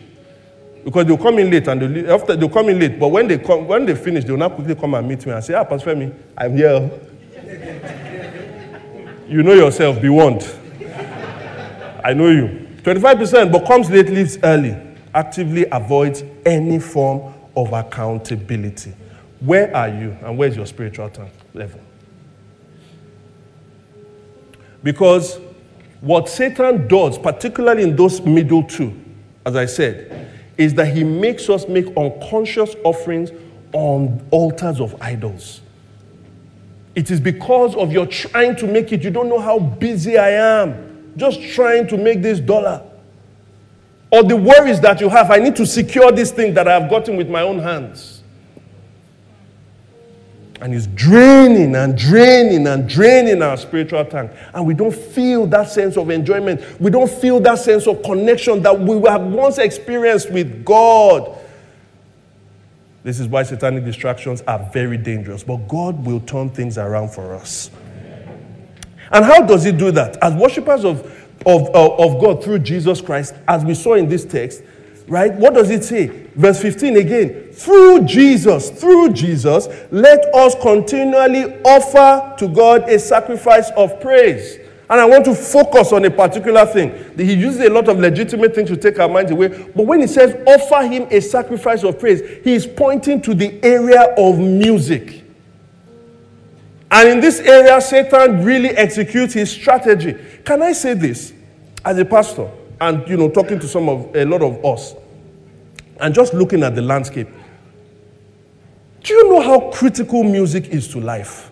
[0.84, 3.38] because they'll come in late and they'll, after they'll come in late, but when they
[3.38, 5.96] come, when they finish, they'll now quickly come and meet me and say, Ah, Pastor
[5.96, 6.90] Femi, I'm here.
[9.28, 10.48] you know yourself, be warned.
[12.04, 12.68] I know you.
[12.84, 14.76] 25%, but comes late, leaves early.
[15.14, 18.94] Actively avoids any form of accountability.
[19.40, 21.12] Where are you and where's your spiritual
[21.54, 21.82] level?
[24.84, 25.40] Because
[26.02, 28.94] what Satan does, particularly in those middle two,
[29.46, 33.32] as I said, is that he makes us make unconscious offerings
[33.74, 35.62] on altars of idols.
[36.96, 39.04] It is because of your trying to make it.
[39.04, 42.84] You don't know how busy I am, just trying to make this dollar.
[44.12, 46.90] Or the worries that you have, I need to secure this thing that I have
[46.90, 48.19] gotten with my own hands.
[50.62, 54.32] And it's draining and draining and draining our spiritual tank.
[54.54, 56.62] And we don't feel that sense of enjoyment.
[56.82, 61.38] We don't feel that sense of connection that we have once experienced with God.
[63.04, 65.43] This is why satanic distractions are very dangerous.
[65.43, 67.72] But God will turn things around for us.
[69.12, 70.17] And how does He do that?
[70.22, 71.06] As worshippers of,
[71.45, 74.62] of, uh, of God through Jesus Christ, as we saw in this text,
[75.08, 75.34] right?
[75.34, 76.08] What does it say?
[76.36, 77.49] Verse 15 again.
[77.60, 84.58] Through Jesus, through Jesus, let us continually offer to God a sacrifice of praise.
[84.89, 87.13] And I want to focus on a particular thing.
[87.17, 89.50] He uses a lot of legitimate things to take our minds away.
[89.50, 93.63] But when he says offer him a sacrifice of praise, he is pointing to the
[93.63, 95.24] area of music.
[96.89, 100.15] And in this area, Satan really executes his strategy.
[100.43, 101.34] Can I say this
[101.86, 102.50] as a pastor?
[102.82, 104.95] and you know talking to some of a lot of us
[106.00, 107.28] and just looking at the landscape
[109.10, 111.50] do you know how critical music is to life?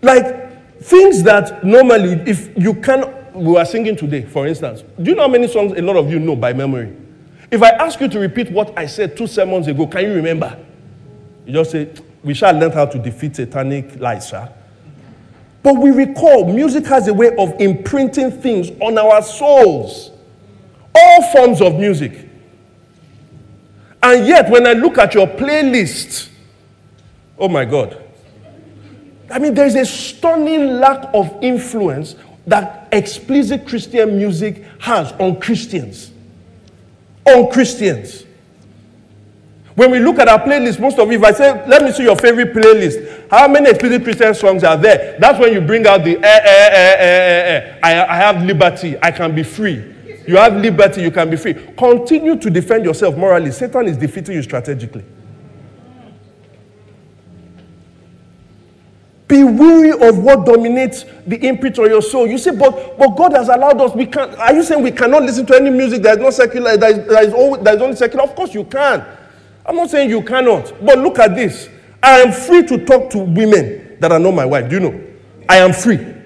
[0.00, 4.84] Like things that normally if you can we are singing today for instance.
[5.02, 6.94] Do you know how many songs a lot of you know by memory?
[7.50, 10.56] If i ask you to repeat what i said two sermons ago can you remember?
[11.44, 11.90] You just say
[12.22, 14.52] we shall learn how to defeat satanic lies sir
[15.64, 20.12] but we recall music has a way of imprinting things on our souls.
[20.94, 22.27] All forms of music.
[24.02, 26.28] And yet, when I look at your playlist,
[27.38, 28.02] oh my God.
[29.30, 32.14] I mean, there's a stunning lack of influence
[32.46, 36.12] that explicit Christian music has on Christians.
[37.26, 38.24] On Christians.
[39.74, 42.02] When we look at our playlist, most of you, if I say, let me see
[42.04, 45.18] your favorite playlist, how many explicit Christian songs are there?
[45.20, 47.78] That's when you bring out the, eh, eh, eh, eh, eh, eh.
[47.82, 49.94] I, I have liberty, I can be free.
[50.28, 51.54] You have liberty, you can be free.
[51.54, 53.50] Continue to defend yourself morally.
[53.50, 55.02] Satan is defeating you strategically.
[59.26, 62.26] Be weary of what dominates the imprint on your soul.
[62.26, 63.94] You say, but, but God has allowed us.
[63.94, 64.34] We can't.
[64.34, 67.08] Are you saying we cannot listen to any music that is not secular, that is,
[67.08, 68.24] that is, always, that is only secular?
[68.24, 69.06] Of course you can.
[69.64, 71.70] I'm not saying you cannot, but look at this.
[72.02, 74.68] I am free to talk to women that are not my wife.
[74.68, 75.04] Do you know?
[75.48, 76.16] I am free.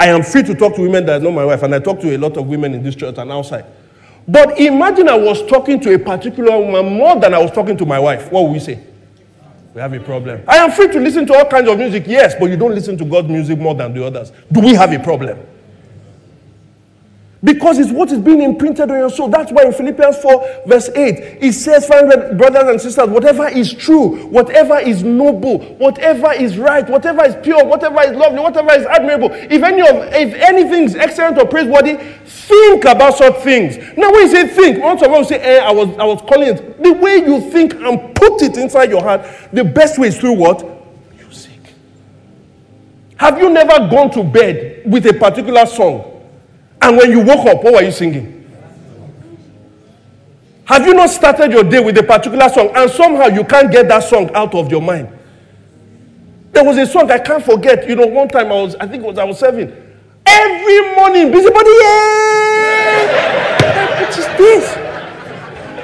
[0.00, 2.00] I am free to talk to women that are not my wife, and I talk
[2.00, 3.66] to a lot of women in this church and outside.
[4.26, 7.84] But imagine I was talking to a particular woman more than I was talking to
[7.84, 8.32] my wife.
[8.32, 8.82] What would we say?
[9.74, 10.42] We have a problem.
[10.48, 12.96] I am free to listen to all kinds of music, yes, but you don't listen
[12.96, 14.32] to God's music more than the others.
[14.50, 15.38] Do we have a problem?
[17.42, 19.28] Because it's what is being imprinted on your soul.
[19.28, 24.26] That's why in Philippians 4, verse 8, it says, brothers and sisters, whatever is true,
[24.26, 29.30] whatever is noble, whatever is right, whatever is pure, whatever is lovely, whatever is admirable,
[29.32, 33.78] if any of if anything is excellent or praiseworthy, think about such things.
[33.96, 36.48] Now, when you say think, once of all say, eh, I was I was calling
[36.48, 36.82] it.
[36.82, 40.34] The way you think and put it inside your heart, the best way is through
[40.34, 40.62] what?
[41.16, 41.58] Music.
[43.16, 46.09] Have you never gone to bed with a particular song?
[46.82, 48.36] And when you woke up, what were you singing?
[50.64, 53.88] Have you not started your day with a particular song and somehow you can't get
[53.88, 55.08] that song out of your mind?
[56.52, 57.88] There was a song I can't forget.
[57.88, 59.72] You know, one time I was, I think it was I was serving.
[60.26, 63.40] Every morning, busybody, yeah!
[64.00, 64.76] What is this?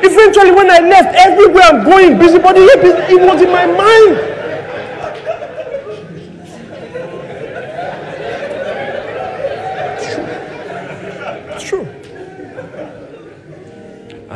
[0.05, 4.36] Eventually, when I left, everywhere I'm going, busybody, yeah, it was in my mind.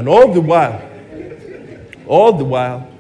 [0.01, 0.81] And all the while,
[2.07, 2.91] all the while,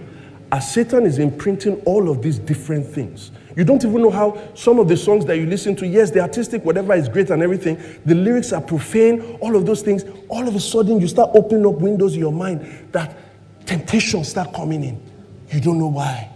[0.52, 4.78] as Satan is imprinting all of these different things, you don't even know how some
[4.78, 7.82] of the songs that you listen to, yes, the artistic, whatever is great and everything,
[8.04, 10.04] the lyrics are profane, all of those things.
[10.28, 13.16] All of a sudden, you start opening up windows in your mind that
[13.64, 15.02] temptations start coming in.
[15.48, 16.28] You don't know why.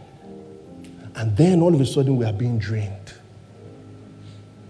[1.16, 3.12] And then all of a sudden, we are being drained.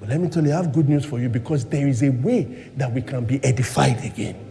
[0.00, 2.10] But let me tell you, I have good news for you because there is a
[2.10, 4.43] way that we can be edified again.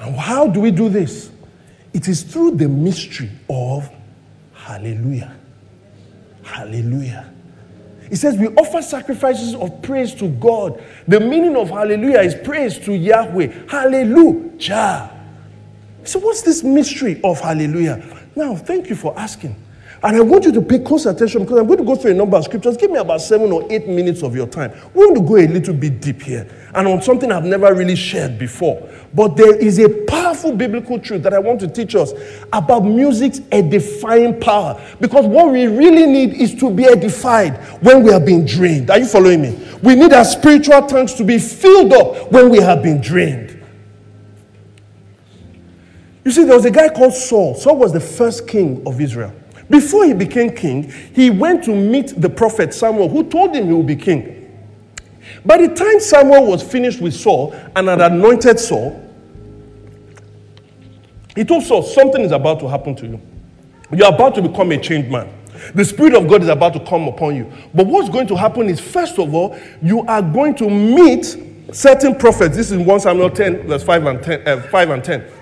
[0.00, 1.30] And how do we do this?
[1.92, 3.90] It is through the mystery of
[4.54, 5.36] hallelujah.
[6.42, 7.32] Hallelujah.
[8.10, 10.82] It says we offer sacrifices of praise to God.
[11.06, 13.68] The meaning of hallelujah is praise to Yahweh.
[13.68, 15.16] Hallelujah.
[16.02, 18.02] So, what's this mystery of hallelujah?
[18.34, 19.54] Now, thank you for asking.
[20.02, 22.14] And I want you to pay close attention because I'm going to go through a
[22.14, 22.76] number of scriptures.
[22.78, 24.72] Give me about seven or eight minutes of your time.
[24.94, 27.96] We want to go a little bit deep here and on something I've never really
[27.96, 28.88] shared before.
[29.12, 32.14] But there is a powerful biblical truth that I want to teach us
[32.50, 34.80] about music's edifying power.
[35.00, 38.90] Because what we really need is to be edified when we have been drained.
[38.90, 39.68] Are you following me?
[39.82, 43.62] We need our spiritual tanks to be filled up when we have been drained.
[46.24, 47.54] You see, there was a guy called Saul.
[47.54, 49.34] Saul was the first king of Israel.
[49.70, 53.72] Before he became king, he went to meet the prophet Samuel, who told him he
[53.72, 54.36] would be king.
[55.44, 59.00] By the time Samuel was finished with Saul and had anointed Saul,
[61.36, 63.20] he told Saul, Something is about to happen to you.
[63.92, 65.32] You're about to become a changed man.
[65.74, 67.52] The Spirit of God is about to come upon you.
[67.72, 71.36] But what's going to happen is, first of all, you are going to meet
[71.72, 72.56] certain prophets.
[72.56, 74.48] This is 1 Samuel 10, verse 5 and 10.
[74.48, 75.39] Uh, 5 and 10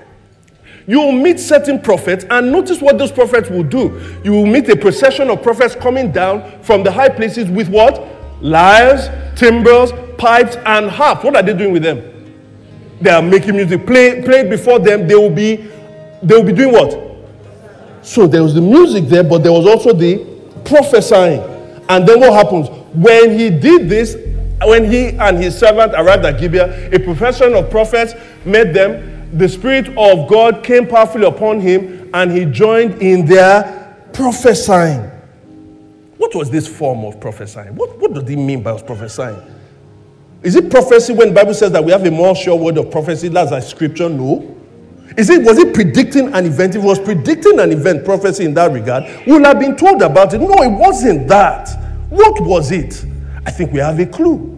[0.88, 4.20] you will meet certain prophets and notice what those prophets will do.
[4.24, 8.03] You will meet a procession of prophets coming down from the high places with what?
[8.40, 11.24] Lyres, timbrels, pipes, and harps.
[11.24, 12.33] What are they doing with them?
[13.03, 13.87] They are making music.
[13.87, 15.57] Play, played before them, they will be
[16.22, 16.98] they will be doing what?
[18.01, 20.24] So there was the music there, but there was also the
[20.64, 21.40] prophesying.
[21.90, 22.70] And then what happens?
[22.94, 24.16] When he did this,
[24.64, 28.14] when he and his servant arrived at Gibeah, a procession of prophets
[28.46, 33.97] met them the Spirit of God came powerfully upon him and he joined in their
[34.12, 35.11] prophesying.
[36.17, 37.75] What was this form of prophesying?
[37.75, 39.41] What, what does he mean by prophesying?
[40.43, 42.91] Is it prophecy when the Bible says that we have a more sure word of
[42.91, 43.29] prophecy?
[43.29, 44.09] That's a scripture?
[44.09, 44.57] No.
[45.17, 46.77] Is it was it predicting an event?
[46.77, 50.35] If it was predicting an event, prophecy in that regard, would have been told about
[50.35, 50.38] it.
[50.38, 51.69] No, it wasn't that.
[52.09, 53.05] What was it?
[53.45, 54.58] I think we have a clue.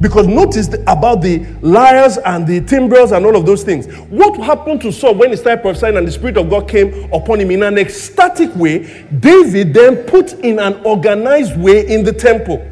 [0.00, 3.86] Because notice about the lyres and the timbrels and all of those things.
[4.08, 7.38] What happened to Saul when he started prophesying and the Spirit of God came upon
[7.40, 9.06] him in an ecstatic way?
[9.20, 12.66] David then put in an organized way in the temple.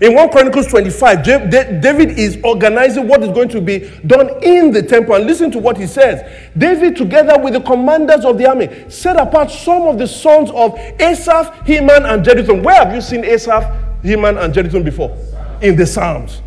[0.00, 4.82] In 1 Chronicles 25, David is organizing what is going to be done in the
[4.82, 5.14] temple.
[5.14, 6.48] And listen to what he says.
[6.56, 10.78] David, together with the commanders of the army, set apart some of the sons of
[11.00, 12.62] Asaph, Heman, and Jeduthun.
[12.62, 13.64] Where have you seen Asaph,
[14.02, 15.16] Heman, and Jeduthun before?
[15.62, 16.42] In the Psalms.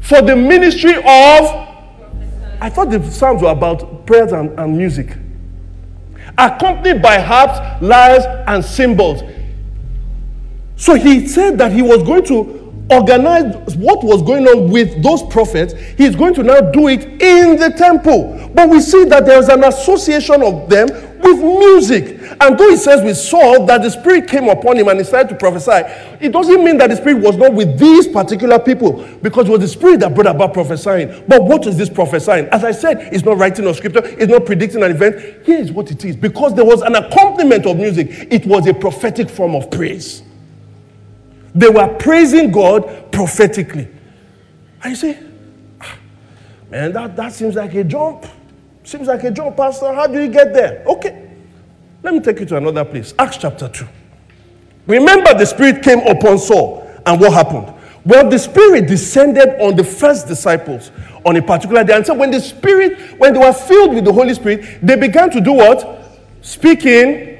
[0.00, 1.04] For the ministry of,
[2.60, 5.16] I thought the Psalms were about prayers and, and music,
[6.36, 9.22] accompanied by harps, lyres, and cymbals.
[10.76, 12.58] So he said that he was going to
[12.90, 15.74] organize what was going on with those prophets.
[15.96, 18.50] He's going to now do it in the temple.
[18.54, 20.88] But we see that there's an association of them
[21.20, 22.17] with music.
[22.40, 25.28] And though he says we saw that the Spirit came upon him and he started
[25.30, 25.82] to prophesy,
[26.20, 29.60] it doesn't mean that the Spirit was not with these particular people because it was
[29.60, 31.24] the Spirit that brought about prophesying.
[31.26, 32.46] But what is this prophesying?
[32.46, 35.44] As I said, it's not writing of scripture, it's not predicting an event.
[35.46, 38.74] Here is what it is because there was an accompaniment of music, it was a
[38.74, 40.22] prophetic form of praise.
[41.54, 43.88] They were praising God prophetically.
[44.82, 45.18] And you say,
[45.80, 45.96] ah,
[46.70, 48.26] man, that, that seems like a jump.
[48.84, 49.92] Seems like a jump, Pastor.
[49.92, 50.84] How do you get there?
[50.86, 51.27] Okay.
[52.02, 53.12] Let me take you to another place.
[53.18, 53.86] Acts chapter 2.
[54.86, 57.74] Remember, the Spirit came upon Saul, and what happened?
[58.04, 60.92] Well, the Spirit descended on the first disciples
[61.26, 61.96] on a particular day.
[61.96, 65.30] And so, when the Spirit, when they were filled with the Holy Spirit, they began
[65.30, 66.20] to do what?
[66.40, 67.38] Speaking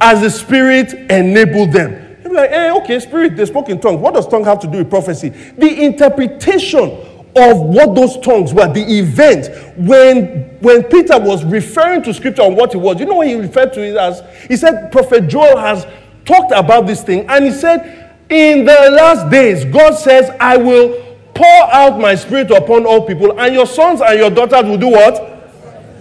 [0.00, 2.18] as the Spirit enabled them.
[2.22, 4.00] You'll be like, hey, okay, Spirit, they spoke in tongues.
[4.00, 5.30] What does tongue have to do with prophecy?
[5.30, 6.90] The interpretation
[7.36, 12.56] of what those tongues were, the event, when, when Peter was referring to scripture on
[12.56, 14.22] what it was, you know what he referred to it as?
[14.48, 15.86] He said, Prophet Joel has
[16.24, 21.16] talked about this thing, and he said, In the last days, God says, I will
[21.34, 24.88] pour out my spirit upon all people, and your sons and your daughters will do
[24.88, 25.38] what?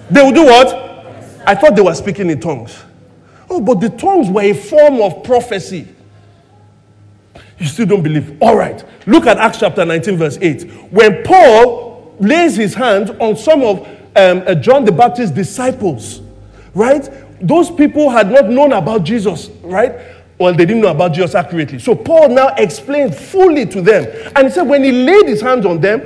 [0.10, 0.74] They will do what?
[1.46, 2.84] I thought they were speaking in tongues.
[3.50, 5.88] Oh, but the tongues were a form of prophecy.
[7.60, 8.42] You still don't believe.
[8.42, 8.84] All right.
[9.08, 10.64] Look at Acts chapter 19, verse 8.
[10.92, 16.22] When Paul lays his hand on some of um, uh, John the Baptist's disciples,
[16.74, 17.10] right?
[17.42, 19.94] Those people had not known about Jesus, right?
[20.40, 21.80] Well, they didn't know about Jesus accurately.
[21.80, 24.32] So Paul now explained fully to them.
[24.36, 26.02] And he said, when he laid his hands on them,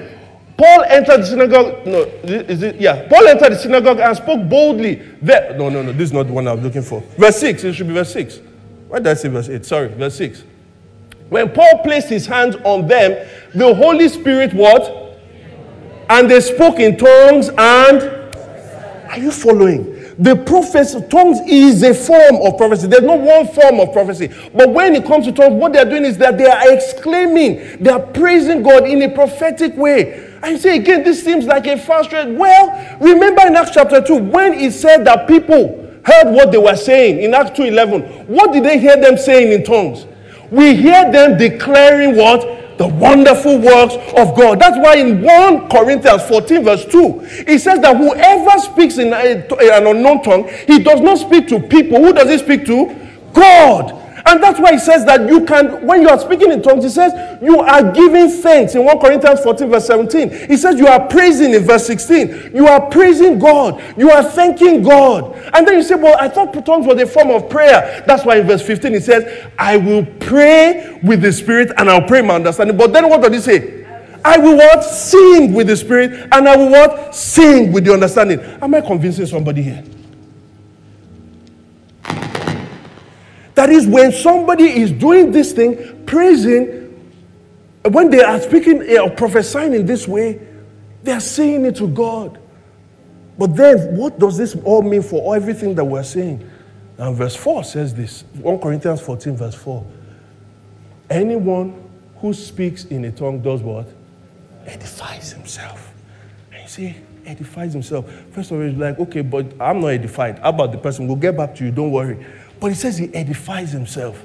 [0.58, 1.86] Paul entered the synagogue.
[1.86, 2.80] No, is it?
[2.80, 3.08] Yeah.
[3.10, 4.96] Paul entered the synagogue and spoke boldly.
[5.22, 5.58] There.
[5.58, 5.92] No, no, no.
[5.92, 7.02] This is not the one I was looking for.
[7.18, 7.64] Verse 6.
[7.64, 8.40] It should be verse 6.
[8.88, 9.66] Why did I say verse 8?
[9.66, 10.44] Sorry, verse 6.
[11.32, 13.26] When Paul placed his hands on them,
[13.56, 15.18] the Holy Spirit what?
[16.10, 18.02] And they spoke in tongues and
[19.10, 20.14] are you following?
[20.20, 22.88] The prophecy, tongues is a form of prophecy.
[22.88, 24.28] There's no one form of prophecy.
[24.54, 27.90] But when it comes to tongues, what they're doing is that they are exclaiming, they
[27.90, 30.38] are praising God in a prophetic way.
[30.44, 32.36] I say again, this seems like a fast rate.
[32.36, 36.76] Well, remember in Acts chapter 2, when it said that people heard what they were
[36.76, 40.08] saying in Acts 2:11, what did they hear them saying in tongues?
[40.52, 42.60] We hear them declaring what?
[42.82, 44.60] the wonderful works of God.
[44.60, 49.88] That's why in 1 Corinthians 14, verse 2, it says that whoever speaks in an
[49.88, 52.04] unknown tongue, he does not speak to people.
[52.04, 52.96] Who does he speak to?
[53.34, 54.01] God.
[54.26, 56.90] And that's why he says that you can, when you are speaking in tongues, he
[56.90, 60.48] says you are giving thanks in 1 Corinthians 14, verse 17.
[60.48, 62.56] He says you are praising in verse 16.
[62.56, 63.82] You are praising God.
[63.98, 65.36] You are thanking God.
[65.54, 68.04] And then you say, Well, I thought tongues was a form of prayer.
[68.06, 72.08] That's why in verse 15 he says, I will pray with the Spirit and I'll
[72.08, 72.78] pray my understanding.
[72.78, 73.82] But then what does he say?
[74.24, 74.84] I will what?
[74.84, 77.16] Sing with the Spirit and I will what?
[77.16, 78.40] Sing with the understanding.
[78.40, 79.84] Am I convincing somebody here?
[83.62, 87.14] That is, when somebody is doing this thing, praising,
[87.84, 90.42] when they are speaking eh, or prophesying in this way,
[91.04, 92.40] they are saying it to God.
[93.38, 96.50] But then, what does this all mean for everything that we're saying?
[96.98, 99.86] And verse 4 says this 1 Corinthians 14, verse 4.
[101.12, 103.88] Anyone who speaks in a tongue does what?
[104.66, 105.94] Edifies himself.
[106.52, 106.96] And you see,
[107.28, 108.12] edifies himself.
[108.32, 110.40] First of all, it's like, okay, but I'm not edified.
[110.40, 111.06] How about the person?
[111.06, 112.26] We'll get back to you, don't worry.
[112.62, 114.24] But he says he edifies himself.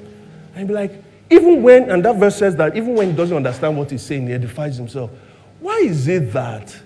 [0.55, 3.77] And be like, even when, and that verse says that even when he doesn't understand
[3.77, 5.09] what he's saying, he edifies himself.
[5.59, 6.77] Why is it that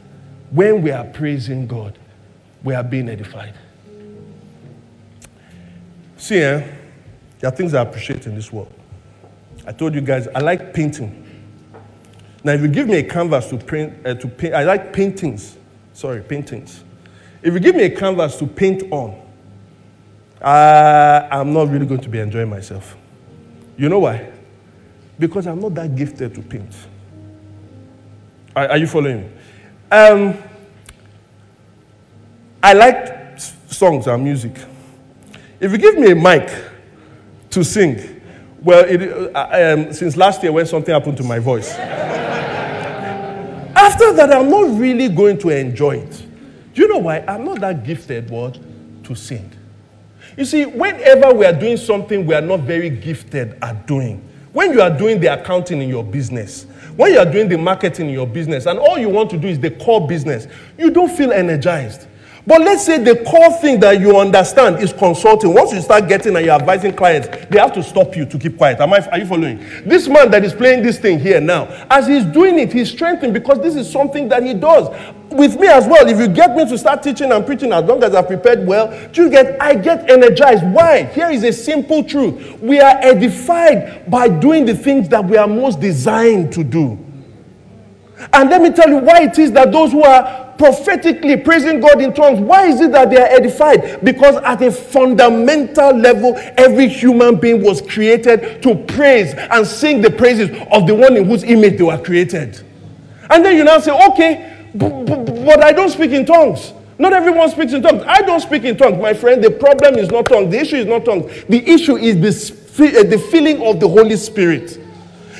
[0.49, 1.99] when we are praising God,
[2.63, 3.53] we are being edified?
[6.17, 6.65] See, eh,
[7.39, 8.73] there are things I appreciate in this world.
[9.67, 11.17] I told you guys, I like painting.
[12.43, 15.57] Now, if you give me a canvas to paint, uh, to paint, I like paintings.
[15.93, 16.83] Sorry, paintings.
[17.41, 19.20] If you give me a canvas to paint on,
[20.41, 22.97] uh, I'm not really going to be enjoying myself.
[23.77, 24.31] You know why?
[25.19, 26.75] Because I'm not that gifted to paint.
[28.55, 29.29] Are, are you following me?
[29.91, 30.37] Um,
[32.63, 34.53] I like songs and music.
[35.59, 36.49] If you give me a mic
[37.51, 38.21] to sing,
[38.61, 41.71] well, it, uh, um, since last year when something happened to my voice,
[43.75, 46.25] after that, I'm not really going to enjoy it.
[46.73, 47.19] Do you know why?
[47.27, 48.57] I'm not that gifted, what?
[49.03, 49.51] To sing.
[50.41, 54.73] You see, whenever we are doing something we are not very gifted at doing, when
[54.73, 56.63] you are doing the accounting in your business,
[56.95, 59.47] when you are doing the marketing in your business, and all you want to do
[59.47, 60.47] is the core business,
[60.79, 62.07] you don't feel energized.
[62.45, 65.53] But let's say the core thing that you understand is consulting.
[65.53, 68.57] Once you start getting and you're advising clients, they have to stop you to keep
[68.57, 68.79] quiet.
[68.79, 69.59] Am I, are you following?
[69.85, 73.31] This man that is playing this thing here now, as he's doing it, he's strengthening
[73.33, 74.89] because this is something that he does.
[75.29, 78.03] With me as well, if you get me to start teaching and preaching as long
[78.03, 80.65] as I've prepared well, you get I get energized.
[80.65, 81.03] Why?
[81.03, 82.59] Here is a simple truth.
[82.59, 86.97] We are edified by doing the things that we are most designed to do.
[88.34, 92.01] And let me tell you why it is that those who are prophetically praising God
[92.01, 92.39] in tongues.
[92.39, 94.03] Why is it that they are edified?
[94.03, 100.11] Because at a fundamental level, every human being was created to praise and sing the
[100.11, 102.63] praises of the one in whose image they were created.
[103.32, 106.74] And then you now say, okay, but, but, I don't speak in tongues.
[106.99, 108.03] Not everyone speaks in tongues.
[108.05, 109.43] I don't speak in tongues, my friend.
[109.43, 110.51] The problem is not tongues.
[110.51, 111.43] The issue is not tongues.
[111.49, 112.15] The issue is
[112.78, 114.80] the, uh, the feeling of the Holy Spirit.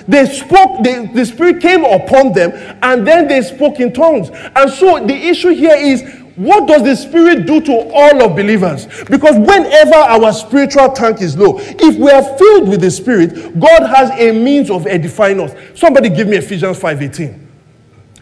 [0.08, 4.30] They spoke, the, the Spirit came upon them, and then they spoke in tongues.
[4.56, 6.04] And so the issue here is
[6.36, 8.88] what does the Spirit do to all of believers?
[9.10, 13.86] Because whenever our spiritual tank is low, if we are filled with the Spirit, God
[13.86, 15.54] has a means of edifying us.
[15.76, 17.48] Somebody give me Ephesians 5:18.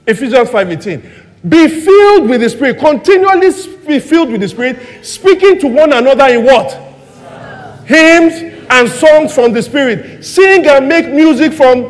[0.08, 1.02] Ephesians 5:18.
[1.48, 3.52] Be filled with the Spirit, continually
[3.88, 6.78] be filled with the Spirit, speaking to one another in what?
[7.86, 10.24] Hymns and songs from the Spirit.
[10.24, 11.84] Sing and make music from,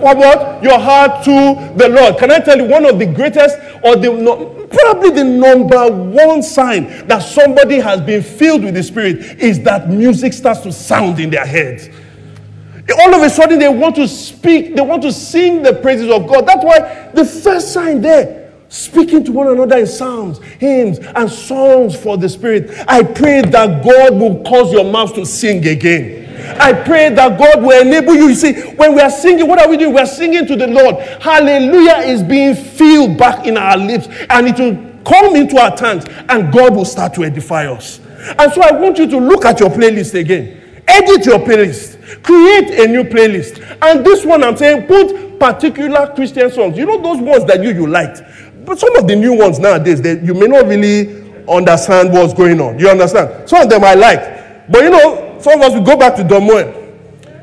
[0.00, 0.62] what?
[0.62, 2.18] Your heart to the Lord.
[2.18, 6.42] Can I tell you one of the greatest or the no, probably the number one
[6.42, 11.20] sign that somebody has been filled with the Spirit is that music starts to sound
[11.20, 11.88] in their heads.
[13.00, 16.26] All of a sudden, they want to speak, they want to sing the praises of
[16.26, 16.46] God.
[16.46, 21.94] That's why the first sign there speaking to one another in psalms, hymns, and songs
[21.96, 22.70] for the Spirit.
[22.88, 26.23] I pray that God will cause your mouth to sing again.
[26.58, 28.28] I pray that God will enable you.
[28.28, 29.94] You see, when we are singing, what are we doing?
[29.94, 30.96] We are singing to the Lord.
[31.22, 36.04] Hallelujah is being filled back in our lips and it will come into our tongues
[36.28, 38.00] and God will start to edify us.
[38.38, 40.82] And so I want you to look at your playlist again.
[40.86, 42.22] Edit your playlist.
[42.22, 43.60] Create a new playlist.
[43.82, 46.76] And this one I'm saying, put particular Christian songs.
[46.76, 48.22] You know those ones that you, you liked.
[48.64, 52.60] But some of the new ones nowadays, they, you may not really understand what's going
[52.60, 52.78] on.
[52.78, 53.48] You understand?
[53.48, 54.70] Some of them I like.
[54.70, 56.80] But you know, some of us will go back to Domoen.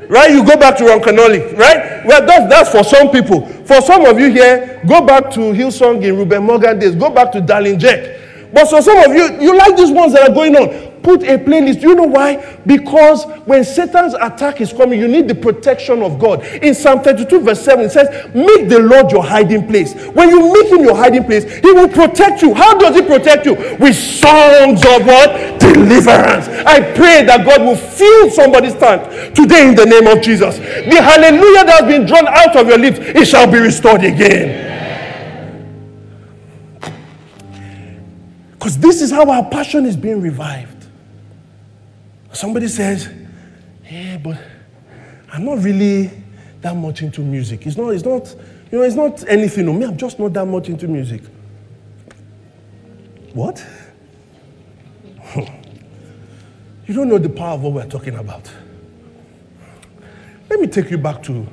[0.08, 0.32] Right?
[0.32, 2.04] You go back to Roncanoli, right?
[2.04, 3.46] Well, that's, that's for some people.
[3.64, 6.96] For some of you here, go back to Hillsong in Reuben Morgan days.
[6.96, 8.18] Go back to Darlene Zschech.
[8.52, 11.38] But for some of you, you like these ones that are going on put a
[11.38, 11.80] playlist.
[11.80, 12.58] Do you know why?
[12.66, 16.44] Because when Satan's attack is coming, you need the protection of God.
[16.44, 19.94] In Psalm 32, verse 7, it says, Make the Lord your hiding place.
[19.94, 22.54] When you make him your hiding place, he will protect you.
[22.54, 23.54] How does he protect you?
[23.78, 25.60] With songs of what?
[25.60, 26.48] Deliverance.
[26.66, 30.58] I pray that God will fill somebody's tank today in the name of Jesus.
[30.58, 34.71] The hallelujah that has been drawn out of your lips, it shall be restored again.
[38.62, 40.86] Because this is how our passion is being revived.
[42.32, 43.12] Somebody says,
[43.90, 44.40] Yeah, but
[45.32, 46.12] I'm not really
[46.60, 47.66] that much into music.
[47.66, 48.32] It's not, it's not,
[48.70, 49.86] you know, it's not anything on me.
[49.86, 51.22] I'm just not that much into music.
[53.32, 53.66] What?
[55.34, 58.48] you don't know the power of what we're talking about.
[60.48, 61.44] Let me take you back to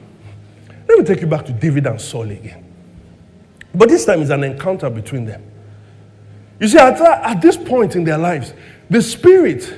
[0.87, 2.63] let me take you back to David and Saul again.
[3.73, 5.48] But this time is an encounter between them.
[6.59, 8.53] You see, at, at this point in their lives,
[8.89, 9.73] the spirit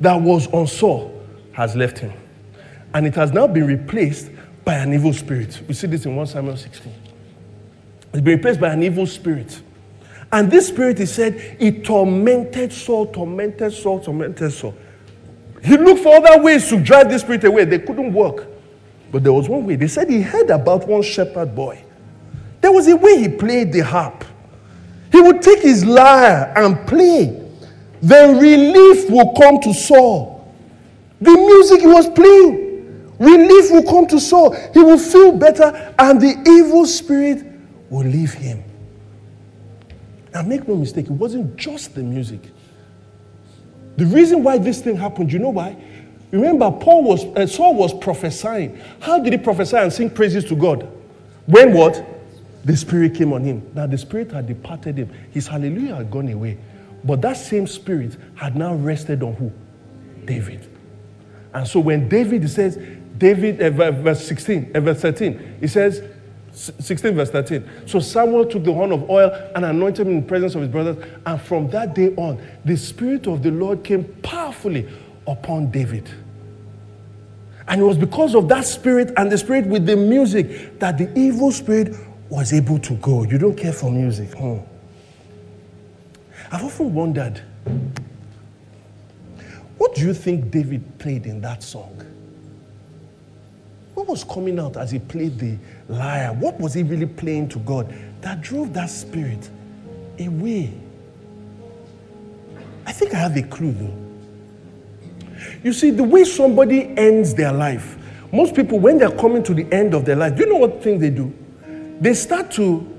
[0.00, 1.22] that was on Saul
[1.52, 2.12] has left him.
[2.92, 4.30] And it has now been replaced
[4.64, 5.60] by an evil spirit.
[5.68, 6.92] We see this in 1 Samuel 16.
[8.12, 9.60] It's been replaced by an evil spirit.
[10.32, 14.74] And this spirit, he said, it tormented Saul, tormented Saul, tormented Saul.
[15.62, 17.64] He looked for other ways to drive this spirit away.
[17.64, 18.46] They couldn't work.
[19.10, 19.76] But there was one way.
[19.76, 21.84] They said he heard about one shepherd boy.
[22.60, 24.24] There was a way he played the harp.
[25.14, 27.44] He would take his lyre and play
[28.04, 30.54] then relief will come to Saul.
[31.22, 34.54] The music he was playing, relief will come to Saul.
[34.74, 37.46] He will feel better, and the evil spirit
[37.88, 38.62] will leave him.
[40.34, 42.42] Now, make no mistake, it wasn't just the music.
[43.96, 45.74] The reason why this thing happened, you know why?
[46.30, 48.78] Remember, Paul was uh, Saul was prophesying.
[49.00, 50.86] How did he prophesy and sing praises to God?
[51.46, 52.04] When what?
[52.64, 53.70] The spirit came on him.
[53.74, 55.10] Now the spirit had departed him.
[55.30, 56.58] His hallelujah had gone away.
[57.04, 59.52] But that same spirit had now rested on who?
[60.24, 60.70] David.
[61.52, 62.78] And so when David says,
[63.18, 66.02] David, uh, verse 16, uh, verse 13, he says,
[66.52, 67.68] 16 verse 13.
[67.86, 70.70] So Samuel took the horn of oil and anointed him in the presence of his
[70.70, 71.04] brothers.
[71.26, 74.88] And from that day on, the Spirit of the Lord came powerfully
[75.26, 76.08] upon David.
[77.66, 81.10] And it was because of that spirit and the spirit with the music that the
[81.18, 81.94] evil spirit
[82.34, 83.22] was able to go.
[83.22, 84.32] You don't care for music.
[84.34, 84.58] Hmm.
[86.50, 87.40] I've often wondered
[89.78, 92.04] what do you think David played in that song?
[93.94, 95.56] What was coming out as he played the
[95.88, 96.32] lyre?
[96.32, 99.48] What was he really playing to God that drove that spirit
[100.18, 100.72] away?
[102.86, 103.96] I think I have a clue though.
[105.62, 107.96] You see, the way somebody ends their life,
[108.32, 110.82] most people, when they're coming to the end of their life, do you know what
[110.82, 111.32] thing they do?
[112.00, 112.90] They start to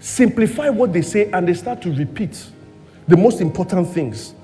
[0.00, 2.46] simplify what they say and they start to repeat
[3.06, 4.34] the most important things.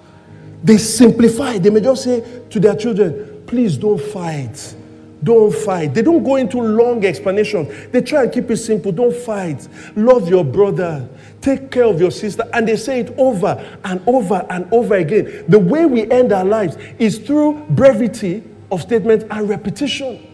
[0.62, 1.58] They simplify.
[1.58, 4.74] They may just say to their children, please don't fight.
[5.22, 5.94] Don't fight.
[5.94, 7.90] They don't go into long explanations.
[7.90, 8.92] They try and keep it simple.
[8.92, 9.68] Don't fight.
[9.96, 11.08] Love your brother.
[11.40, 12.44] Take care of your sister.
[12.52, 15.44] And they say it over and over and over again.
[15.48, 20.33] The way we end our lives is through brevity of statement and repetition.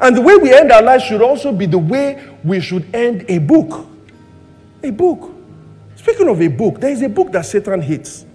[0.00, 3.24] And the way we end our lives should also be the way we should end
[3.28, 3.86] a book.
[4.82, 5.30] A book.
[5.96, 8.26] Speaking of a book, there is a book that Satan hates.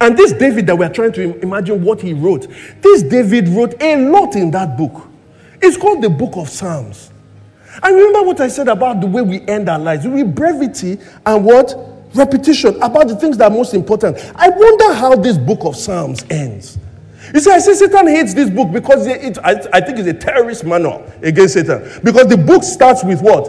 [0.00, 2.48] And this David that we're trying to imagine what he wrote,
[2.80, 5.06] this David wrote a lot in that book.
[5.62, 7.10] It's called the Book of Psalms.
[7.82, 11.44] And remember what I said about the way we end our lives with brevity and
[11.44, 11.74] what?
[12.14, 14.18] Repetition about the things that are most important.
[14.34, 16.78] I wonder how this book of Psalms ends.
[17.34, 20.14] You see, I say Satan hates this book because it, I, I think it's a
[20.14, 22.00] terrorist manual against Satan.
[22.02, 23.44] Because the book starts with what?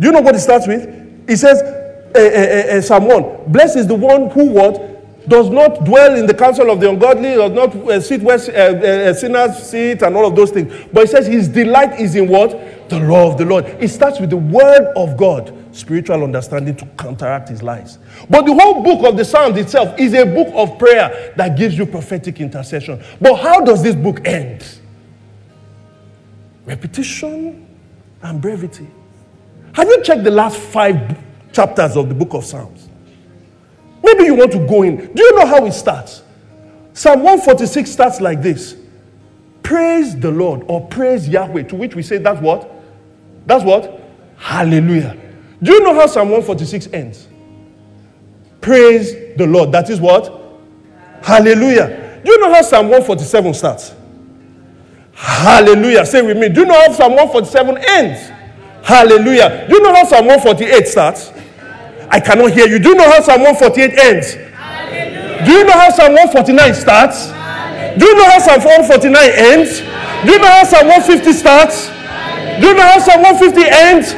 [0.00, 1.28] Do you know what it starts with?
[1.28, 3.52] It says, uh, uh, uh, Psalm 1.
[3.52, 5.28] Blessed is the one who what?
[5.28, 9.10] Does not dwell in the counsel of the ungodly, does not uh, sit where uh,
[9.10, 10.72] uh, sinners sit, and all of those things.
[10.92, 12.88] But it says his delight is in what?
[12.88, 13.66] The law of the Lord.
[13.78, 17.98] It starts with the word of God, spiritual understanding to counteract his lies.
[18.28, 21.76] But the whole book of the Psalms itself is a book of prayer that gives
[21.78, 23.02] you prophetic intercession.
[23.20, 24.78] But how does this book end?
[26.66, 27.66] Repetition
[28.22, 28.88] and brevity.
[29.72, 31.16] Have you checked the last five
[31.52, 32.88] chapters of the book of Psalms.
[34.02, 35.12] Maybe you want to go in.
[35.12, 36.22] Do you know how it starts?
[36.92, 38.76] Psalm 146 starts like this
[39.62, 42.70] Praise the Lord or praise Yahweh, to which we say that's what?
[43.46, 44.00] That's what?
[44.36, 45.16] Hallelujah.
[45.62, 47.28] Do you know how Psalm 146 ends?
[48.60, 49.72] praise the Lord.
[49.72, 50.32] That is what?
[51.22, 52.20] Hallelujah.
[52.24, 53.94] Do you know how Psalm 147 starts?
[55.14, 56.04] Hallelujah.
[56.06, 56.48] Say with me.
[56.48, 58.30] Do you know how Psalm 147 ends?
[58.82, 59.66] Hallelujah.
[59.68, 61.32] Do you know how Psalm 148 starts?
[62.10, 62.78] I cannot hear you.
[62.78, 64.34] Do you know how Psalm 148 ends?
[64.34, 65.44] Hallelujah.
[65.44, 67.30] Do you know how Psalm 149 starts?
[67.30, 67.98] Hallelujah.
[67.98, 69.80] Do you know how Psalm 149 ends?
[70.24, 71.88] Do you know how Psalm 150 starts?
[72.60, 74.12] Do you know how Psalm 150 ends?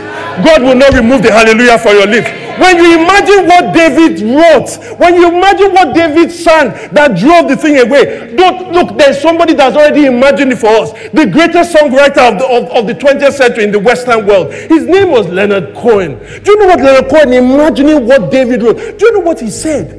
[0.45, 2.31] God will not remove the hallelujah for your lips.
[2.59, 7.57] When you imagine what David wrote, when you imagine what David sang that drove the
[7.57, 10.93] thing away, don't look, there's somebody that's already imagined it for us.
[10.93, 14.53] The greatest songwriter of the, of, of the 20th century in the Western world.
[14.53, 16.19] His name was Leonard Cohen.
[16.43, 19.51] Do you know what Leonard Cohen, imagining what David wrote, do you know what he
[19.51, 19.99] said?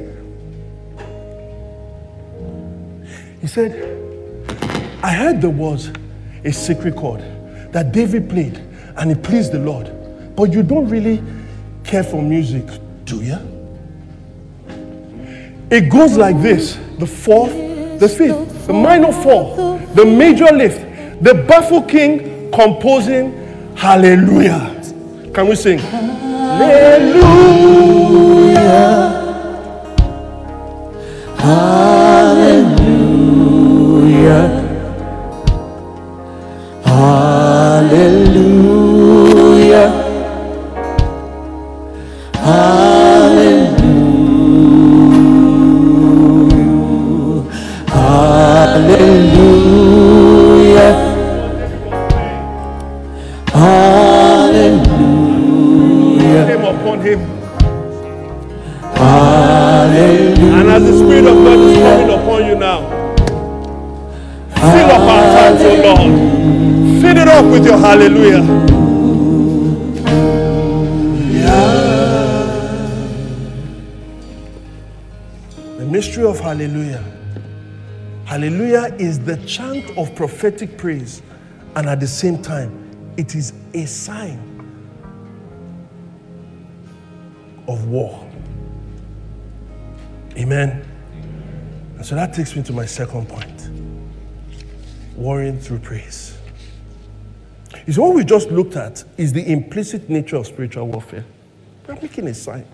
[3.40, 3.72] He said,
[5.02, 5.90] I heard there was
[6.44, 7.20] a secret chord
[7.72, 8.56] that David played
[8.96, 9.90] and it pleased the Lord.
[10.36, 11.22] But you don't really
[11.84, 12.64] care for music,
[13.04, 13.38] do you?
[15.70, 17.52] It goes like this the fourth,
[17.98, 20.80] the fifth, the minor fourth, the major lift,
[21.22, 23.32] the baffled king composing
[23.76, 24.70] hallelujah.
[25.34, 25.78] Can we sing?
[25.78, 26.94] Hallelujah.
[31.36, 32.94] Hallelujah.
[60.74, 62.80] As the Spirit of God is coming upon you now,
[64.56, 67.00] fill up our hearts, O Lord.
[67.00, 68.42] Fill it up with your hallelujah.
[75.78, 77.04] The mystery of hallelujah.
[78.24, 81.22] Hallelujah is the chant of prophetic praise,
[81.76, 84.40] and at the same time, it is a sign
[87.68, 88.28] of war.
[90.36, 90.84] Amen.
[91.96, 93.70] And so that takes me to my second point
[95.16, 96.36] warring through praise.
[97.86, 101.24] Is what we just looked at is the implicit nature of spiritual warfare.
[101.86, 102.66] We're making a sign.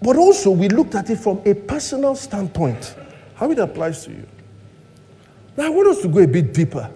[0.00, 2.94] But also, we looked at it from a personal standpoint,
[3.34, 4.26] how it applies to you.
[5.56, 6.90] Now, I want us to go a bit deeper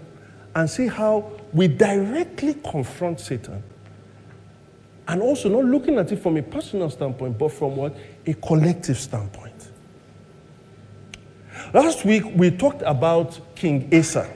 [0.55, 3.63] and see how we directly confront Satan.
[5.07, 7.97] And also, not looking at it from a personal standpoint, but from what?
[8.27, 9.48] A collective standpoint.
[11.73, 14.29] Last week, we talked about King Asa.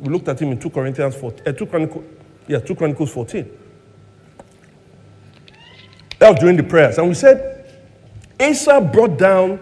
[0.00, 2.04] We looked at him in 2 Corinthians 14, uh, 2 Chronicles,
[2.48, 3.58] yeah, 2 Chronicles 14.
[6.18, 6.98] That was during the prayers.
[6.98, 7.66] And we said
[8.40, 9.60] Asa brought down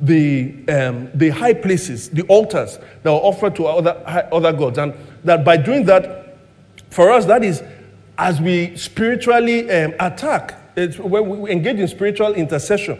[0.00, 4.02] the, um, the high places, the altars that were offered to other,
[4.32, 4.78] other gods.
[4.78, 4.94] And
[5.24, 6.36] that by doing that,
[6.90, 7.62] for us, that is
[8.18, 12.98] as we spiritually um, attack, it's when we engage in spiritual intercession.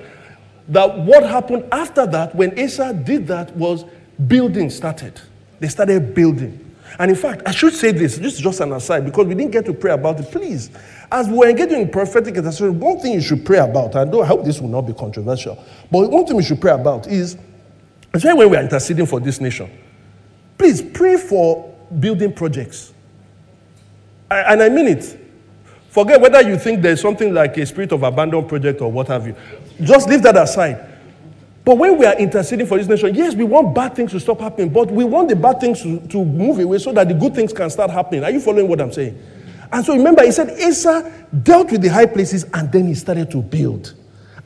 [0.68, 3.84] That what happened after that, when Asa did that, was
[4.26, 5.20] building started.
[5.60, 6.62] They started building.
[6.98, 9.52] And in fact, I should say this, this is just an aside, because we didn't
[9.52, 10.30] get to pray about it.
[10.30, 10.70] Please,
[11.12, 14.44] as we're engaging in prophetic intercession, one thing you should pray about, I, I hope
[14.44, 17.36] this will not be controversial, but one thing we should pray about is,
[18.14, 19.70] especially when we are interceding for this nation,
[20.56, 22.92] please pray for building projects.
[24.30, 25.18] And I mean it.
[25.96, 29.26] Forget whether you think there's something like a spirit of abandon project or what have
[29.26, 29.34] you.
[29.80, 30.86] Just leave that aside.
[31.64, 34.40] But when we are interceding for this nation, yes, we want bad things to stop
[34.40, 37.34] happening, but we want the bad things to, to move away so that the good
[37.34, 38.24] things can start happening.
[38.24, 39.18] Are you following what I'm saying?
[39.72, 43.30] And so remember, he said Asa dealt with the high places and then he started
[43.30, 43.94] to build.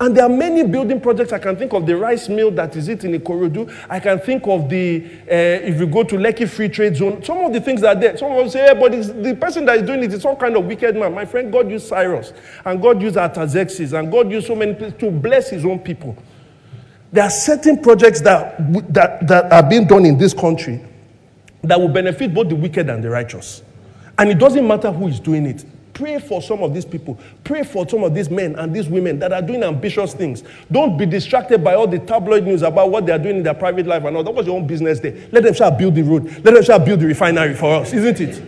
[0.01, 1.31] And there are many building projects.
[1.31, 3.71] I can think of the rice mill that is it in Ikorodu.
[3.89, 7.37] I can think of the, uh, if you go to Lekki Free Trade Zone, some
[7.45, 8.17] of the things that are there.
[8.17, 10.65] Some will say, yeah, but the person that is doing it is some kind of
[10.65, 11.15] wicked man.
[11.15, 12.33] My friend, God used Cyrus,
[12.65, 16.17] and God used Artaxerxes, and God used so many people to bless his own people.
[17.13, 18.57] There are certain projects that,
[18.95, 20.83] that, that are being done in this country
[21.63, 23.63] that will benefit both the wicked and the righteous.
[24.17, 25.67] And it doesn't matter who is doing it.
[25.93, 27.19] Pray for some of these people.
[27.45, 30.45] Pray for some of these men and these women that are doing ambitious things.
[30.71, 33.55] Don't be distracted by all the tabloid news about what they are doing in their
[33.55, 34.23] private life and all.
[34.23, 35.17] That was your own business there.
[35.33, 36.25] Let them shall build the road.
[36.45, 38.43] Let them shall build the refinery for us, isn't it?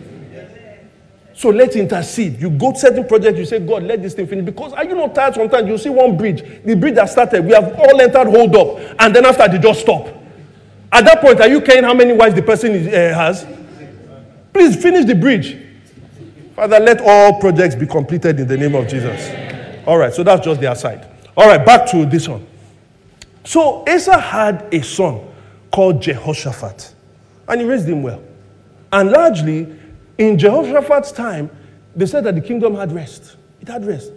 [1.35, 2.39] So let's intercede.
[2.39, 4.45] You go to certain projects, you say, God, let this thing finish.
[4.45, 5.67] Because are you not tired sometimes?
[5.67, 9.15] You see one bridge, the bridge that started, we have all entered hold up, and
[9.15, 10.07] then after they just stop.
[10.91, 13.47] At that point, are you caring how many wives the person is, uh, has?
[14.53, 15.57] Please finish the bridge.
[16.55, 19.29] Father, let all projects be completed in the name of Jesus.
[19.87, 21.07] All right, so that's just the aside.
[21.35, 22.45] All right, back to this one.
[23.43, 25.21] So Asa had a son
[25.71, 26.93] called Jehoshaphat,
[27.47, 28.23] and he raised him well.
[28.91, 29.75] And largely,
[30.19, 31.49] in Jehoshaphat's time,
[31.95, 33.35] they said that the kingdom had rest.
[33.59, 34.11] It had rest.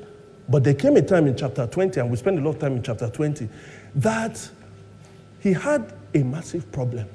[0.48, 2.76] But there came a time in chapter 20, and we spent a lot of time
[2.76, 3.48] in chapter 20,
[3.96, 4.48] that
[5.40, 7.08] he had a massive problem.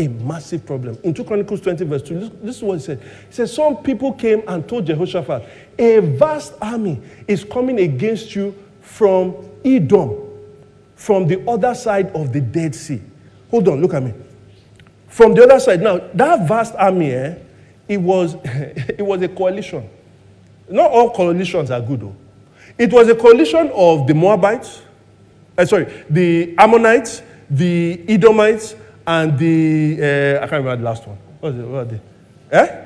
[0.00, 0.96] A massive problem.
[1.02, 3.00] In 2 Chronicles 20, verse 2, this, this is what he said.
[3.00, 5.44] He said, Some people came and told Jehoshaphat,
[5.78, 9.34] A vast army is coming against you from
[9.64, 10.16] Edom,
[10.94, 13.02] from the other side of the Dead Sea.
[13.50, 14.14] Hold on, look at me.
[15.08, 15.82] From the other side.
[15.82, 17.34] Now, that vast army, eh,
[17.88, 19.88] it, was, it was a coalition.
[20.68, 22.16] Not all coalitions are good, though.
[22.76, 24.82] It was a coalition of the Moabites,
[25.56, 28.76] uh, sorry, the Ammonites, the Edomites,
[29.08, 31.16] and the, uh, I can't remember the last one.
[31.40, 31.66] What, is it?
[31.66, 32.00] what are they?
[32.52, 32.84] Eh?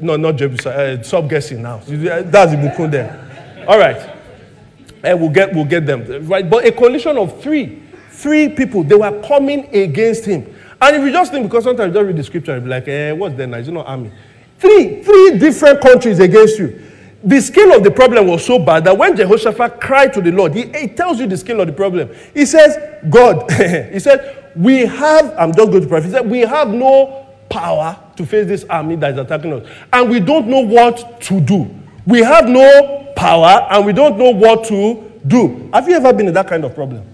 [0.00, 0.66] No, not Jebusites.
[0.66, 1.76] Uh, stop guessing now.
[1.76, 3.64] That's the Bukun there.
[3.68, 3.98] All right.
[5.04, 6.26] Uh, we'll, get, we'll get them.
[6.26, 6.48] Right?
[6.48, 7.82] But a coalition of three,
[8.12, 10.54] three people, they were coming against him.
[10.80, 12.88] And if you just think, because sometimes you don't read the scripture, you'll be like,
[12.88, 13.38] eh, what's?
[13.38, 14.10] It's not army.
[14.58, 16.82] Three, three different countries against you.
[17.24, 20.54] The scale of the problem was so bad that when Jehoshaphat cried to the Lord,
[20.54, 22.10] he, he tells you the scale of the problem.
[22.34, 22.76] He says,
[23.08, 23.50] God,
[23.92, 26.02] he said, we have, I'm just going to pray.
[26.02, 29.68] He said, we have no power to face this army that is attacking us.
[29.92, 31.74] And we don't know what to do.
[32.06, 35.70] We have no power and we don't know what to do.
[35.72, 37.04] Have you ever been in that kind of problem?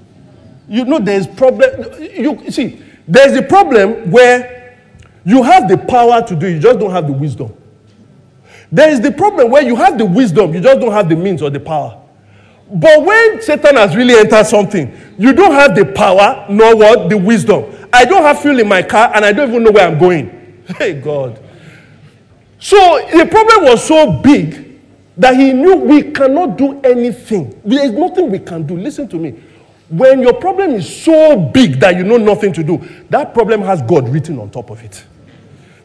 [0.68, 1.70] You know, there's problem.
[2.00, 4.78] You see, there's a problem where
[5.24, 7.55] you have the power to do, you just don't have the wisdom.
[8.72, 11.42] There is the problem where you have the wisdom, you just don't have the means
[11.42, 12.00] or the power.
[12.72, 17.18] But when Satan has really entered something, you don't have the power nor what the
[17.18, 17.66] wisdom.
[17.92, 20.38] I don't have fuel in my car and I don't even know where I'm going.
[20.78, 21.38] Hey God.
[22.58, 22.76] So
[23.12, 24.80] the problem was so big
[25.18, 27.60] that he knew we cannot do anything.
[27.64, 28.76] There is nothing we can do.
[28.76, 29.42] Listen to me.
[29.90, 32.78] When your problem is so big that you know nothing to do,
[33.10, 35.04] that problem has God written on top of it.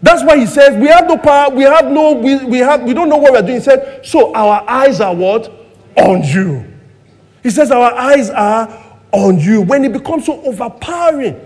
[0.02, 2.93] That's why he says, We have no power, we have no, we, we have, we
[2.93, 3.56] don't know what we're doing.
[3.56, 5.52] He said, So our eyes are what?
[5.95, 6.66] On you.
[7.43, 9.62] He says, Our eyes are on you.
[9.62, 11.39] When it becomes so overpowering,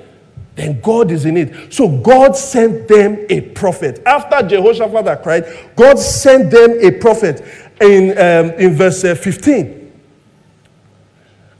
[0.55, 1.73] then God is in it.
[1.73, 4.01] So God sent them a prophet.
[4.05, 5.45] After Jehoshaphat had cried,
[5.75, 7.41] God sent them a prophet
[7.79, 9.80] in, um, in verse uh, 15.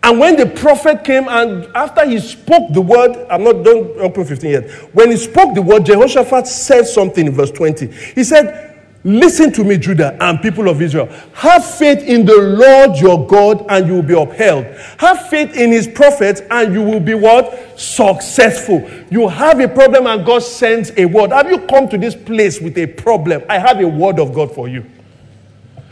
[0.04, 4.26] And when the prophet came and after he spoke the word, I'm not done open
[4.26, 4.70] 15 yet.
[4.96, 7.88] When he spoke the word, Jehoshaphat said something in verse 20.
[7.88, 8.72] He said,
[9.04, 11.08] Listen to me, Judah and people of Israel.
[11.34, 14.66] Have faith in the Lord your God and you will be upheld.
[15.00, 17.80] Have faith in his prophets and you will be what?
[17.80, 18.88] Successful.
[19.10, 21.32] You have a problem and God sends a word.
[21.32, 23.42] Have you come to this place with a problem?
[23.50, 24.86] I have a word of God for you.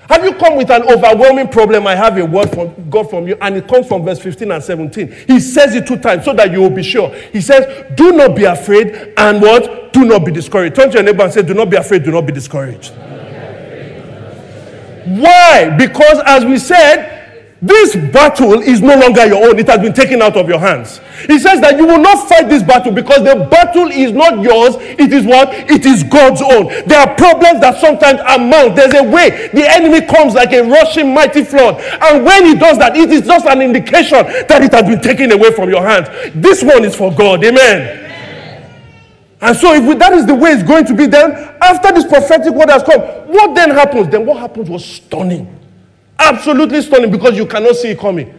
[0.09, 1.85] Have you come with an overwhelming problem?
[1.85, 4.63] I have a word from God from you, and it comes from verse 15 and
[4.63, 5.07] 17.
[5.27, 7.13] He says it two times so that you will be sure.
[7.31, 9.93] He says, Do not be afraid, and what?
[9.93, 10.75] Do not be discouraged.
[10.75, 12.91] Turn to your neighbor and say, Do not be afraid, do not be discouraged.
[15.05, 15.75] Why?
[15.77, 17.18] Because as we said,
[17.61, 19.59] this battle is no longer your own.
[19.59, 21.01] It has been taken out of your hands.
[21.27, 24.75] He says that you will not fight this battle because the battle is not yours.
[24.79, 25.49] It is what?
[25.69, 26.67] It is God's own.
[26.87, 28.77] There are problems that sometimes amount.
[28.77, 31.81] There's a way the enemy comes like a rushing mighty flood.
[32.01, 35.33] And when he does that, it is just an indication that it has been taken
[35.33, 36.07] away from your hands.
[36.33, 37.43] This one is for God.
[37.43, 38.05] Amen.
[39.41, 41.31] And so, if that is the way it's going to be, then
[41.61, 44.09] after this prophetic word has come, what then happens?
[44.09, 45.58] Then what happens was stunning.
[46.19, 48.37] Absolutely stunning because you cannot see it coming.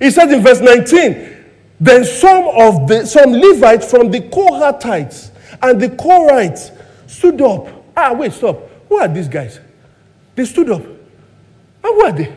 [0.00, 1.36] He says in verse 19,
[1.80, 5.30] then some of the some Levites from the Kohathites
[5.62, 6.76] and the Korites
[7.08, 7.68] stood up.
[7.96, 8.60] Ah, wait, stop.
[8.88, 9.60] Who are these guys?
[10.34, 10.82] They stood up.
[10.82, 10.98] And
[11.82, 12.36] who are they?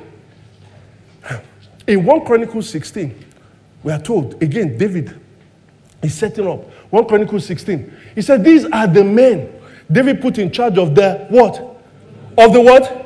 [1.87, 3.25] In 1 Chronicles 16,
[3.83, 5.19] we are told, again, David
[6.01, 6.63] is setting up.
[6.91, 7.97] 1 Chronicles 16.
[8.15, 9.59] He said, These are the men
[9.91, 11.59] David put in charge of the what?
[12.37, 13.02] Of the what?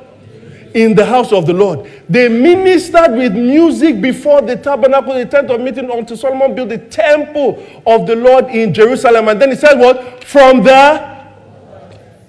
[0.74, 1.90] In the house of the Lord.
[2.10, 6.78] They ministered with music before the tabernacle, the tent of meeting, until Solomon built the
[6.78, 9.28] temple of the Lord in Jerusalem.
[9.28, 10.24] And then he said, What?
[10.24, 11.18] From there,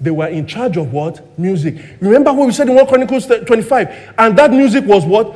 [0.01, 1.37] they were in charge of what?
[1.37, 1.75] Music.
[1.99, 4.13] Remember what we said in 1 Chronicles 25?
[4.17, 5.35] And that music was what?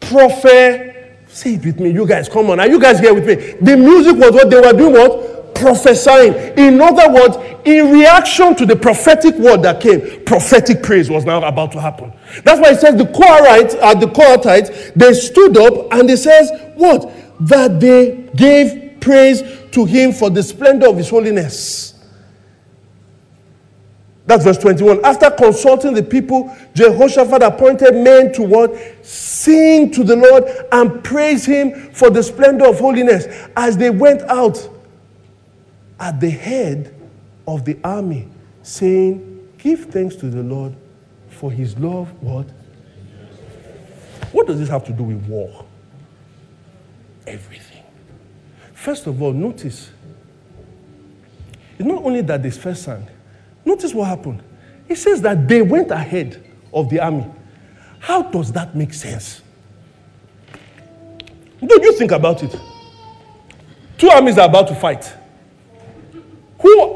[0.00, 0.92] Prophet.
[1.28, 2.28] Say it with me, you guys.
[2.28, 2.60] Come on.
[2.60, 3.34] Are you guys here with me?
[3.34, 4.50] The music was what?
[4.50, 5.33] They were doing what?
[5.54, 6.34] Prophesying.
[6.58, 11.42] In other words, in reaction to the prophetic word that came, prophetic praise was now
[11.44, 12.12] about to happen.
[12.44, 16.50] That's why it says the Korahites, uh, the Kohathites, they stood up and it says,
[16.74, 17.10] what?
[17.40, 19.42] That they gave praise
[19.72, 21.94] to him for the splendor of his holiness.
[24.26, 25.04] That's verse 21.
[25.04, 28.74] After consulting the people, Jehoshaphat appointed men to what?
[29.04, 33.26] Sing to the Lord and praise him for the splendor of holiness
[33.56, 34.70] as they went out
[35.98, 36.94] at the head
[37.46, 38.28] of the army,
[38.62, 40.74] saying, Give thanks to the Lord
[41.30, 42.12] for his love.
[42.22, 42.46] What?
[44.32, 45.64] What does this have to do with war?
[47.26, 47.82] Everything.
[48.74, 49.90] First of all, notice
[51.78, 53.08] it's not only that they first sang,
[53.64, 54.42] notice what happened.
[54.88, 57.26] It says that they went ahead of the army.
[57.98, 59.40] How does that make sense?
[61.64, 62.54] Don't you think about it?
[63.96, 65.10] Two armies are about to fight.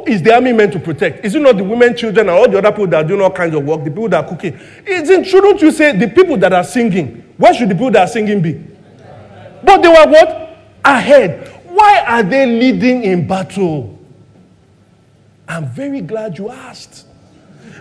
[0.09, 1.25] Is the army meant to protect?
[1.25, 3.31] Is it not the women, children, and all the other people that are doing all
[3.31, 4.59] kinds of work, the people that are cooking?
[4.87, 7.35] Isn't, shouldn't you say the people that are singing?
[7.37, 8.55] Where should the people that are singing be?
[9.63, 10.57] But they were what?
[10.85, 11.49] Ahead.
[11.67, 13.99] Why are they leading in battle?
[15.47, 17.08] I'm very glad you asked.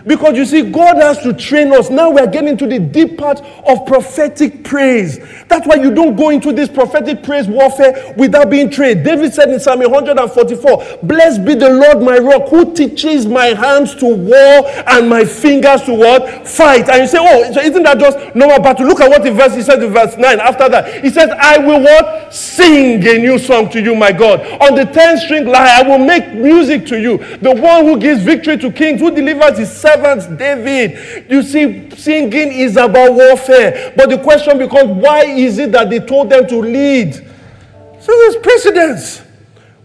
[0.08, 1.90] Because you see, God has to train us.
[1.90, 5.18] Now we're getting to the deep part of prophetic praise.
[5.48, 9.04] That's why you don't go into this prophetic praise warfare without being trained.
[9.04, 13.94] David said in Psalm 144, Blessed be the Lord my rock, who teaches my hands
[13.96, 16.48] to war and my fingers to what?
[16.48, 16.88] Fight.
[16.88, 18.86] And you say, Oh, so isn't that just normal battle?
[18.86, 20.40] Look at what the verse he said in verse 9.
[20.40, 22.32] After that, he says, I will what?
[22.32, 24.40] Sing a new song to you, my God.
[24.62, 27.18] On the 10 string lyre, I will make music to you.
[27.38, 31.30] The one who gives victory to kings, who delivers his servants David.
[31.30, 33.92] You see, singing is about warfare.
[33.96, 37.14] But the question becomes why is it that they told them to lead?
[37.14, 39.22] So there's precedence.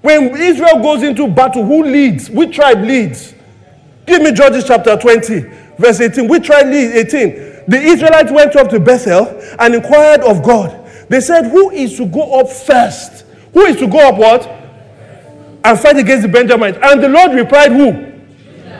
[0.02, 2.30] When Israel goes into battle, who leads?
[2.30, 3.34] Which tribe leads?
[4.06, 5.40] Give me Judges chapter 20,
[5.78, 6.28] verse 18.
[6.28, 6.94] Which tribe leads?
[7.14, 7.64] 18.
[7.68, 10.80] The Israelites went up to Bethel and inquired of God.
[11.10, 13.26] They said, Who is to go up first?
[13.54, 14.46] Who is to go up what?
[15.66, 16.78] And fight against the Benjamites.
[16.82, 18.13] And the Lord replied, Who?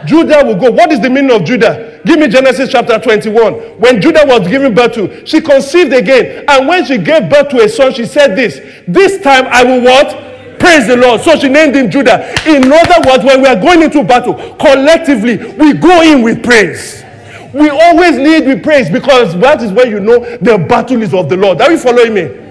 [0.06, 0.72] Judah will go.
[0.72, 2.02] What is the meaning of Judah?
[2.06, 3.54] Give me Genesis chapter 21.
[3.80, 6.46] When Judah was giving birth to, she conceived again.
[6.48, 9.82] And when she gave birth to a son, she said this This time I will
[9.82, 10.60] what?
[10.60, 11.22] Praise the Lord.
[11.22, 12.34] So she named him Judah.
[12.48, 17.04] In other words, when we are going into battle, collectively, we go in with praise.
[17.54, 21.30] We always lead with praise because that is where you know the battle is of
[21.30, 21.62] the Lord.
[21.62, 22.44] Are you following me?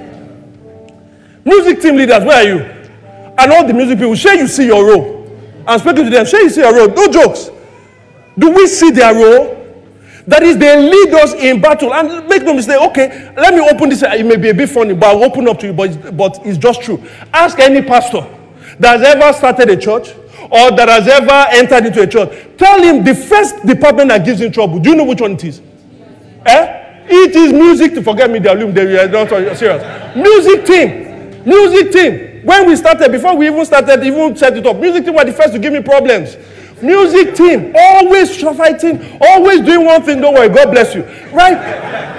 [1.44, 2.60] Music team leaders, where are you?
[3.38, 5.11] And all the music people, share you see your role.
[5.66, 6.26] I'm speaking to them.
[6.26, 6.88] Share you see your role.
[6.88, 7.50] No jokes.
[8.38, 9.58] Do we see their role?
[10.26, 11.92] That is, they lead us in battle.
[11.92, 14.02] And make no mistake, okay, let me open this.
[14.02, 16.58] It may be a bit funny, but I'll open up to you, but, but it's
[16.58, 17.02] just true.
[17.32, 18.26] Ask any pastor
[18.78, 20.10] that has ever started a church
[20.50, 22.30] or that has ever entered into a church.
[22.56, 24.78] Tell him the first department that gives him trouble.
[24.78, 25.60] Do you know which one it is?
[26.46, 26.78] Eh?
[27.08, 30.16] It is music to forget me, they are they are not serious.
[30.16, 31.44] Music team.
[31.44, 32.31] Music team.
[32.42, 35.32] When we started, before we even started, even set it up, music team were the
[35.32, 36.36] first to give me problems.
[36.82, 40.20] Music team, always fighting, always doing one thing.
[40.20, 41.02] Don't worry, God bless you.
[41.32, 42.11] Right?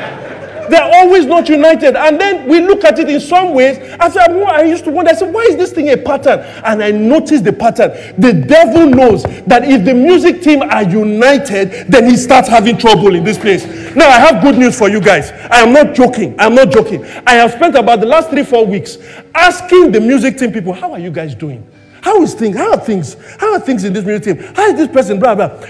[0.73, 1.95] They're always not united.
[1.95, 3.77] And then we look at it in some ways.
[3.99, 6.39] I said, I used to wonder, I said, why is this thing a pattern?
[6.65, 7.91] And I noticed the pattern.
[8.19, 13.13] The devil knows that if the music team are united, then he starts having trouble
[13.13, 13.67] in this place.
[13.95, 15.29] Now, I have good news for you guys.
[15.51, 16.33] I am not joking.
[16.39, 17.05] I am not joking.
[17.27, 18.97] I have spent about the last three, four weeks
[19.35, 21.69] asking the music team people, how are you guys doing?
[22.01, 22.57] How is things?
[22.57, 23.15] How are things?
[23.39, 24.53] How are things in this music team?
[24.55, 25.19] How is this person?
[25.19, 25.65] Blah blah.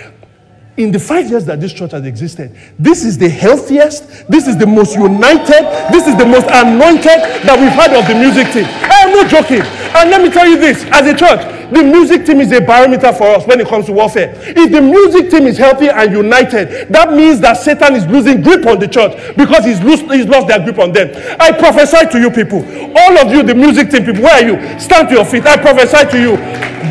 [0.76, 4.58] In the five years that this church has existed, this is the healthiest, this is
[4.58, 8.66] the most united, this is the most anointed that we've had of the music team.
[8.66, 9.62] I am not joking.
[9.94, 13.12] And let me tell you this as a church, the music team is a barometer
[13.14, 14.34] for us when it comes to warfare.
[14.38, 18.66] If the music team is healthy and united, that means that Satan is losing grip
[18.66, 21.10] on the church because he's, lost, he's lost their grip on them.
[21.40, 22.60] I prophesy to you people,
[22.98, 24.80] all of you, the music team people, where are you?
[24.80, 25.46] Stand to your feet.
[25.46, 26.36] I prophesy to you.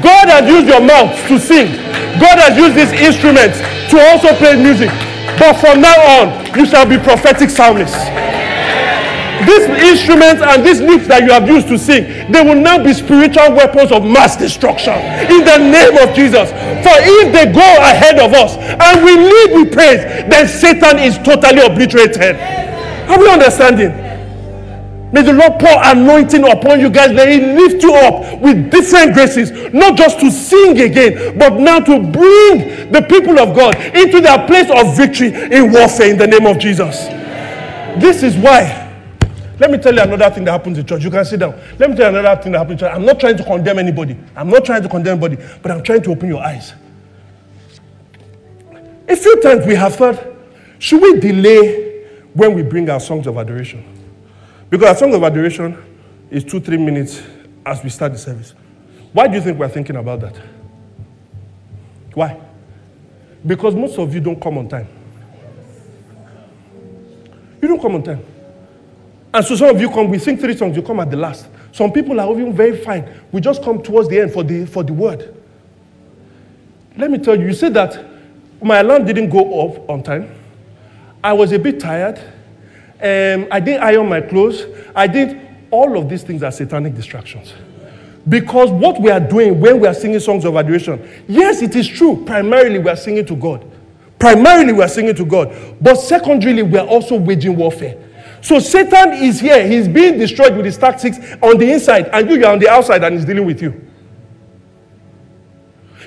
[0.03, 1.71] God has used your mouth to sing.
[2.19, 3.59] God has used these instruments
[3.91, 4.91] to also play music.
[5.39, 8.32] But from now on, you shall be prophetic psalmists.
[9.47, 12.93] These instruments and these lips that you have used to sing, they will now be
[12.93, 14.95] spiritual weapons of mass destruction
[15.31, 16.51] in the name of Jesus.
[16.85, 21.19] For if they go ahead of us and we lead with praise, then Satan is
[21.19, 22.37] totally obliterated.
[23.09, 23.91] Are we understanding?
[25.13, 27.13] May the Lord pour anointing upon you guys.
[27.13, 31.81] May He lift you up with different graces, not just to sing again, but now
[31.81, 36.27] to bring the people of God into their place of victory in warfare in the
[36.27, 37.07] name of Jesus.
[38.01, 38.92] This is why.
[39.63, 41.05] Let me tell you another thing that happens in church.
[41.05, 41.53] You can sit down.
[41.79, 42.97] Let me tell you another thing that happens in church.
[42.97, 44.19] I'm not trying to condemn anybody.
[44.35, 46.75] I'm not trying to condemn anybody, but I'm trying to open your eyes.
[49.09, 50.21] A few times we have thought,
[50.81, 53.85] should we delay when we bring our songs of adoration?
[54.69, 55.81] Because our song of adoration
[56.29, 57.23] is two, three minutes
[57.65, 58.55] as we start the service.
[59.13, 60.37] Why do you think we're thinking about that?
[62.15, 62.41] Why?
[63.47, 64.89] Because most of you don't come on time.
[67.63, 68.32] You don't come on time.
[69.35, 71.49] And so some of you come, we sing three songs, you come at the last.
[71.73, 73.09] Some people are even very fine.
[73.33, 75.35] We just come towards the end for the, for the word.
[76.97, 78.05] Let me tell you, you said that
[78.63, 80.35] my alarm didn't go off on time.
[81.25, 82.19] I was a bit tired.
[83.01, 84.65] Um, I didn't iron my clothes.
[84.95, 87.55] I did all of these things are satanic distractions.
[88.29, 91.89] Because what we are doing when we are singing songs of adoration, yes, it is
[91.89, 92.23] true.
[92.25, 93.69] Primarily, we are singing to God.
[94.19, 95.53] Primarily, we are singing to God.
[95.81, 97.97] But secondarily, we are also waging warfare.
[98.43, 99.67] So Satan is here.
[99.67, 103.05] He's being destroyed with his tactics on the inside, and you are on the outside,
[103.05, 103.89] and he's dealing with you.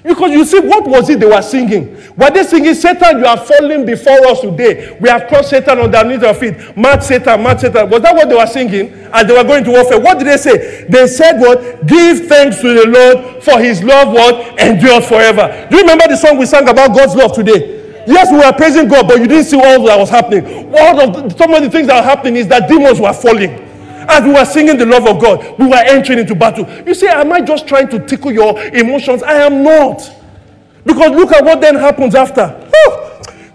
[0.04, 1.96] Because you see, what was it they were singing?
[2.16, 4.96] Were they singing, Satan, you are falling before us today?
[5.00, 6.78] We have crossed Satan underneath our feet.
[6.78, 7.90] March Satan, march Satan.
[7.90, 10.00] Was that what they were singing as they were going to warfare?
[10.00, 10.86] What did they say?
[10.88, 11.88] They said, What?
[11.88, 14.60] Give thanks to the Lord for his love, what?
[14.60, 15.68] Endures forever.
[15.72, 17.85] Do you remember the song we sang about God's love today?
[18.08, 20.46] Yes, we were praising God, but you didn't see all that was happening.
[20.46, 23.52] Of the, some of the things that were happening is that demons were falling.
[24.08, 26.70] As we were singing the love of God, we were entering into battle.
[26.86, 29.24] You say, Am I just trying to tickle your emotions?
[29.24, 30.12] I am not.
[30.86, 32.62] Because look at what then happens after.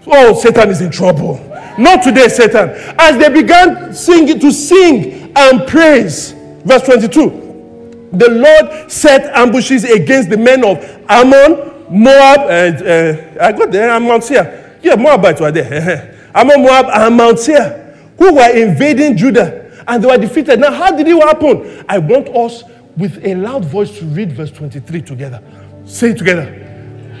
[0.07, 1.37] Oh Satan is in trouble.
[1.77, 2.71] Not today, Satan.
[2.99, 6.33] As they began singing to sing and praise,
[6.65, 10.77] verse 22, the Lord set ambushes against the men of
[11.07, 14.79] Ammon, Moab, and uh, I got there, and Mount Seir.
[14.81, 16.17] Yeah, Moabites were there.
[16.33, 20.59] Ammon, Moab, and Mount Seir, who were invading Judah and they were defeated.
[20.59, 21.85] Now, how did it happen?
[21.87, 22.63] I want us
[22.97, 25.41] with a loud voice to read verse 23 together.
[25.85, 26.45] Say it together.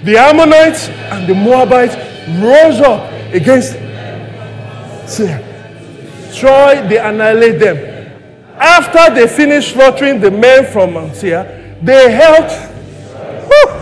[0.03, 1.95] The Ammonites and the Moabites
[2.41, 3.73] rose up against
[5.09, 5.47] Seir.
[6.33, 7.87] Troy, they annihilate them.
[8.55, 12.70] After they finished slaughtering the men from Mount Seir, they helped.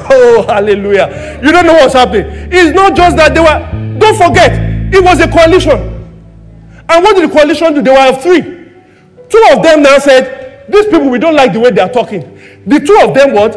[0.11, 1.39] Oh, hallelujah.
[1.43, 2.25] You don't know what's happening.
[2.51, 4.51] It's not just that they were, don't forget,
[4.91, 5.77] it was a coalition.
[6.89, 7.81] And what did the coalition do?
[7.83, 8.41] They were three.
[9.29, 12.21] Two of them now said, These people, we don't like the way they are talking.
[12.65, 13.55] The two of them what?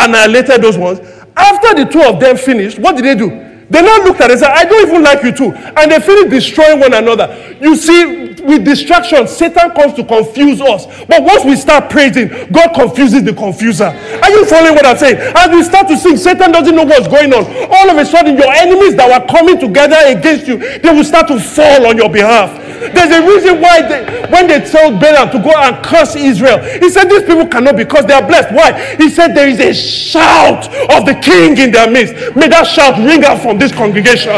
[0.00, 1.00] Annihilated those ones.
[1.36, 3.49] After the two of them finished, what did they do?
[3.70, 5.52] They now looked at it and said, I don't even like you too.
[5.54, 7.56] And they finished destroying one another.
[7.60, 10.86] You see, with distraction, Satan comes to confuse us.
[11.06, 13.90] But once we start praising, God confuses the confuser.
[14.22, 15.16] Are you following what I'm saying?
[15.36, 17.44] As we start to sing, Satan doesn't know what's going on.
[17.70, 21.28] All of a sudden, your enemies that were coming together against you, they will start
[21.28, 22.50] to fall on your behalf.
[22.80, 26.88] There's a reason why they, when they told Balaam to go and curse Israel, he
[26.88, 28.52] said, These people cannot because they are blessed.
[28.52, 28.96] Why?
[28.96, 32.14] He said, There is a shout of the king in their midst.
[32.34, 34.32] May that shout ring out from this congregation.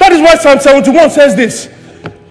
[0.00, 1.70] That is why Psalm 71 says this.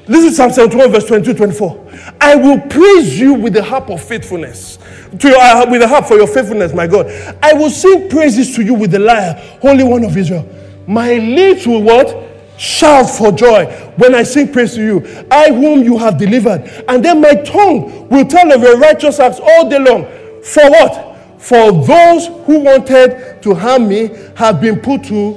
[0.06, 1.92] This is Psalm 71, verse 22 24.
[2.20, 4.78] I will praise you with the harp of faithfulness.
[5.18, 7.08] To your, uh, with the harp for your faithfulness, my God.
[7.42, 10.48] I will sing praises to you with the lyre, Holy One of Israel.
[10.88, 12.33] My lips will what?
[12.64, 13.66] Shout for joy
[13.98, 15.26] when I sing praise to you.
[15.30, 16.62] I whom you have delivered.
[16.88, 20.06] And then my tongue will tell of your righteous acts all day long.
[20.42, 21.42] For what?
[21.42, 25.36] For those who wanted to harm me have been put to.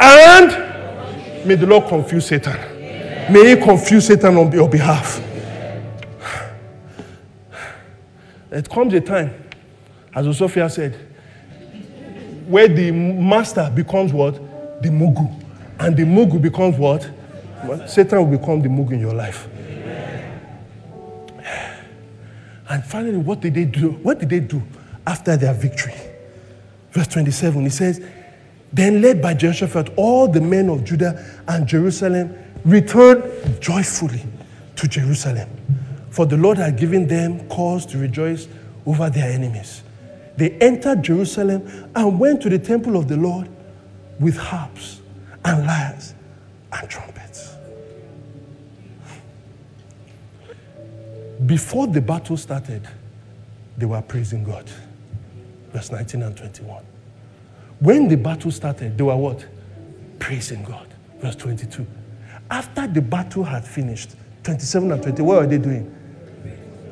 [0.00, 2.56] And may the Lord confuse Satan.
[3.32, 5.22] May he confuse Satan on your behalf.
[8.50, 9.32] It comes a time,
[10.12, 10.94] as Sophia said,
[12.48, 14.34] where the master becomes what?
[14.82, 15.43] The mugu.
[15.78, 17.10] And the mugu becomes what?
[17.88, 19.48] Satan will become the mugu in your life.
[22.68, 23.90] And finally, what did they do?
[23.90, 24.62] What did they do
[25.06, 25.94] after their victory?
[26.92, 28.04] Verse 27, he says,
[28.72, 34.22] Then led by Jehoshaphat, all the men of Judah and Jerusalem returned joyfully
[34.76, 35.48] to Jerusalem.
[36.10, 38.48] For the Lord had given them cause to rejoice
[38.86, 39.82] over their enemies.
[40.36, 43.48] They entered Jerusalem and went to the temple of the Lord
[44.18, 45.00] with harps
[45.44, 46.14] and lyres
[46.72, 47.54] and trumpets.
[51.46, 52.88] Before the battle started,
[53.76, 54.70] they were praising God.
[55.72, 56.84] Verse 19 and 21.
[57.80, 59.44] When the battle started, they were what?
[60.18, 60.86] Praising God.
[61.18, 61.86] Verse 22.
[62.50, 64.10] After the battle had finished,
[64.44, 65.92] 27 and 20, what are they doing?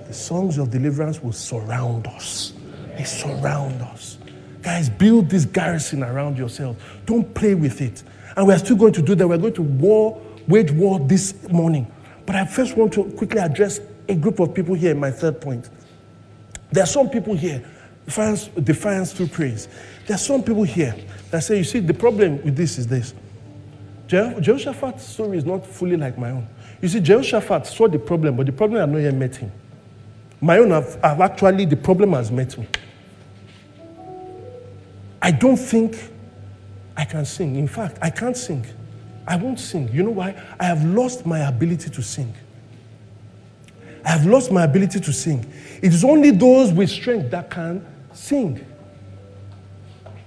[0.06, 2.52] The songs of deliverance will surround us.
[2.96, 4.18] They surround us.
[4.62, 6.76] Guys, build this garrison around yourself.
[7.06, 8.02] Don't play with it.
[8.36, 9.26] And we are still going to do that.
[9.26, 11.90] We're going to war, wage war this morning.
[12.26, 15.40] But I first want to quickly address a group of people here in my third
[15.40, 15.68] point.
[16.70, 17.62] There are some people here,
[18.06, 19.68] defiance, defiance through praise.
[20.06, 20.94] There are some people here
[21.30, 23.14] that say, you see, the problem with this is this.
[24.06, 26.46] Je- Jehoshaphat's story is not fully like my own.
[26.80, 29.52] You see, Jehoshaphat saw the problem, but the problem had not yet met him.
[30.40, 32.66] My own have, have actually, the problem has met me.
[35.20, 36.11] I don't think
[37.02, 37.56] I can sing.
[37.56, 38.64] In fact, I can't sing.
[39.26, 39.88] I won't sing.
[39.92, 40.40] You know why?
[40.60, 42.32] I have lost my ability to sing.
[44.04, 45.44] I have lost my ability to sing.
[45.82, 48.64] It is only those with strength that can sing.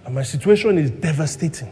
[0.05, 1.71] And my situation is devastating.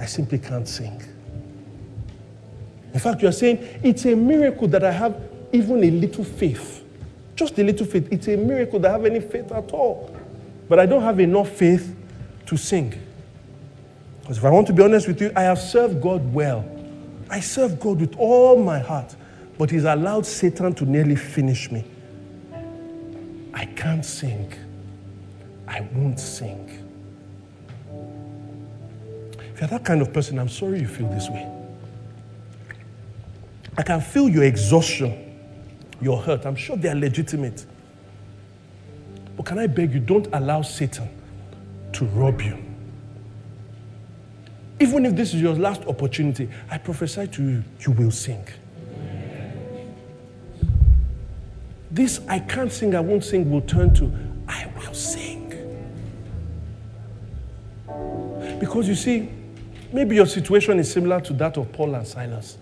[0.00, 1.02] I simply can't sing.
[2.94, 5.20] In fact, you are saying it's a miracle that I have
[5.52, 6.82] even a little faith.
[7.36, 8.08] Just a little faith.
[8.10, 10.16] It's a miracle that I have any faith at all.
[10.66, 11.96] But I don't have enough faith
[12.48, 12.98] to sing.
[14.22, 16.64] Because if I want to be honest with you, I have served God well.
[17.28, 19.14] I serve God with all my heart.
[19.58, 21.84] But He's allowed Satan to nearly finish me.
[23.52, 24.50] I can't sing.
[25.66, 26.86] I won't sing.
[29.38, 31.46] If you're that kind of person, I'm sorry you feel this way.
[33.76, 35.36] I can feel your exhaustion,
[36.00, 36.46] your hurt.
[36.46, 37.66] I'm sure they are legitimate.
[39.36, 41.10] But can I beg you, don't allow Satan
[41.92, 42.58] to rob you.
[44.80, 48.46] Even if this is your last opportunity, I prophesy to you, you will sing.
[51.90, 54.12] This I can't sing, I won't sing will turn to
[54.46, 55.48] I will sing.
[58.60, 59.30] Because you see,
[59.92, 62.58] maybe your situation is similar to that of Paul and Silas.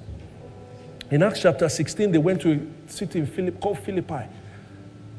[1.11, 3.25] In Acts chapter 16, they went to a city
[3.61, 4.25] called Philippi,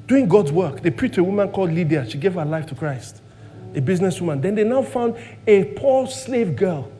[0.05, 0.81] doing God's work.
[0.81, 2.09] They preached to a woman called Lydia.
[2.09, 3.21] She gave her life to Christ,
[3.75, 4.41] a businesswoman.
[4.41, 5.15] Then they now found
[5.45, 6.91] a poor slave girl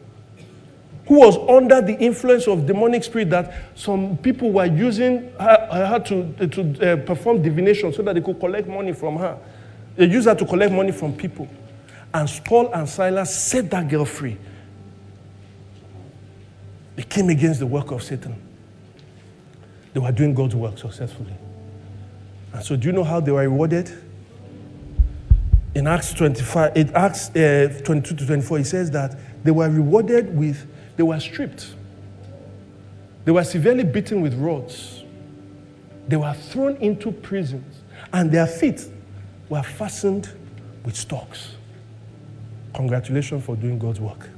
[1.08, 6.00] who was under the influence of demonic spirit that some people were using her, her
[6.00, 9.38] to, to uh, perform divination so that they could collect money from her.
[9.96, 11.48] They used her to collect money from people.
[12.14, 14.38] And Paul and Silas set that girl free.
[16.98, 18.36] They came against the work of Satan.
[19.94, 21.34] They were doing God's work successfully.
[22.54, 23.92] And so, do you know how they were rewarded?
[25.78, 30.36] In Acts 25, in Acts uh, 22 to 24, he says that they were rewarded
[30.36, 30.66] with,
[30.96, 31.76] they were stripped.
[33.26, 35.04] They were severely beaten with rods.
[36.08, 38.90] They were thrown into prisons, and their feet
[39.50, 40.34] were fastened
[40.84, 41.58] with stocks.
[42.74, 44.32] Congratulations for doing God's work.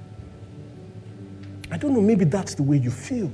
[1.72, 3.32] I don't know, maybe that's the way you feel.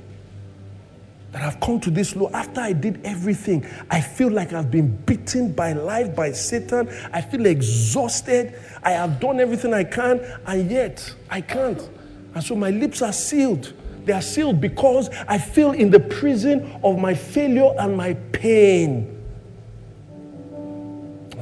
[1.36, 3.66] That I've come to this low after I did everything.
[3.90, 6.88] I feel like I've been beaten by life, by Satan.
[7.12, 8.58] I feel exhausted.
[8.82, 11.90] I have done everything I can, and yet I can't.
[12.34, 13.74] And so my lips are sealed.
[14.06, 19.22] They are sealed because I feel in the prison of my failure and my pain.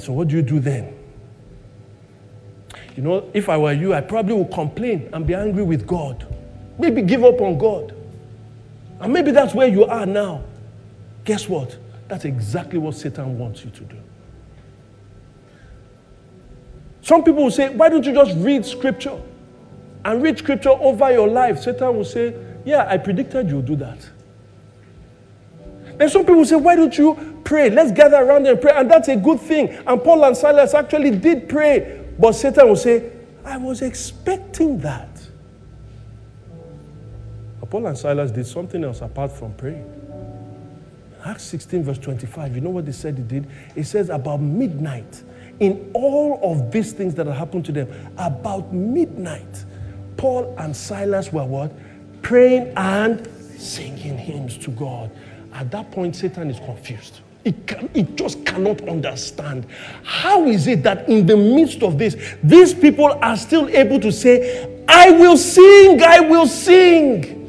[0.01, 0.93] So, what do you do then?
[2.97, 6.27] You know, if I were you, I probably would complain and be angry with God.
[6.81, 7.95] Maybe give up on God.
[9.01, 10.45] And maybe that's where you are now.
[11.25, 11.77] Guess what?
[12.09, 13.97] That's exactly what Satan wants you to do.
[17.03, 19.21] Some people will say, Why don't you just read scripture?
[20.05, 21.61] And read scripture over your life.
[21.61, 22.35] Satan will say,
[22.65, 23.99] Yeah, I predicted you'll do that.
[25.97, 27.71] Then some people will say, Why don't you pray?
[27.71, 28.73] Let's gather around and pray.
[28.75, 29.69] And that's a good thing.
[29.87, 32.05] And Paul and Silas actually did pray.
[32.19, 33.13] But Satan will say,
[33.45, 35.14] I was expecting that.
[37.65, 39.91] Paul and Silas did something else apart from praying.
[41.25, 43.51] Acts 16, verse 25, you know what they said they did?
[43.75, 45.23] It says, About midnight,
[45.61, 47.89] in all of these things that had happened to them,
[48.19, 49.65] about midnight,
[50.17, 51.73] Paul and Silas were what?
[52.23, 53.27] Praying and
[53.59, 55.11] singing hymns to God.
[55.53, 57.21] At that point, Satan is confused.
[57.45, 59.67] It, can, it just cannot understand.
[60.03, 64.11] How is it that in the midst of this, these people are still able to
[64.11, 67.44] say, I will sing, I will sing.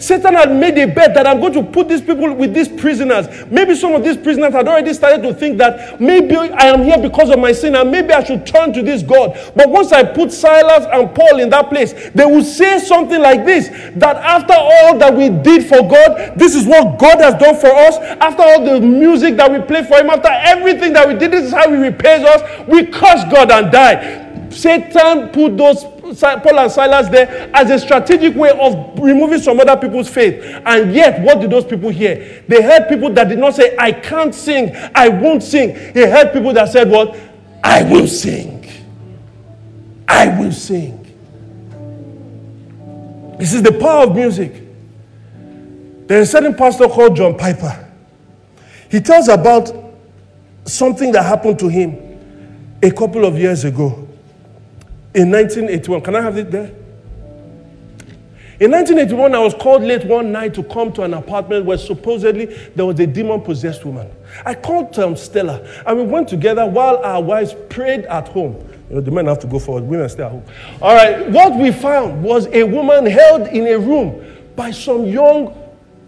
[0.00, 3.26] Satan had made a bet that I'm going to put these people with these prisoners.
[3.50, 6.98] Maybe some of these prisoners had already started to think that maybe I am here
[6.98, 9.38] because of my sin and maybe I should turn to this God.
[9.54, 13.44] But once I put Silas and Paul in that place, they will say something like
[13.44, 17.56] this that after all that we did for God, this is what God has done
[17.56, 17.96] for us.
[18.20, 21.44] After all the music that we played for Him, after everything that we did, this
[21.44, 22.66] is how He repays us.
[22.66, 24.48] We curse God and die.
[24.50, 25.84] Satan put those
[26.14, 30.42] Paul and Silas there as a strategic way of removing some other people's faith.
[30.64, 32.44] And yet, what did those people hear?
[32.48, 35.92] They heard people that did not say, I can't sing, I won't sing.
[35.92, 37.18] They heard people that said, What?
[37.62, 38.66] I will sing.
[40.08, 40.96] I will sing.
[43.38, 44.52] This is the power of music.
[46.06, 47.88] There's a certain pastor called John Piper.
[48.90, 49.72] He tells about
[50.64, 54.08] something that happened to him a couple of years ago
[55.14, 56.00] in 1981.
[56.02, 56.72] Can I have it there?
[58.60, 62.44] In 1981, I was called late one night to come to an apartment where supposedly
[62.76, 64.10] there was a demon possessed woman.
[64.44, 68.54] I called um, Steller and we went together while our wives prayed at home
[68.90, 70.44] You know, the men have to go forward, women stay at home.
[70.82, 74.26] All right, what we found was a woman held in a room
[74.56, 75.56] by some young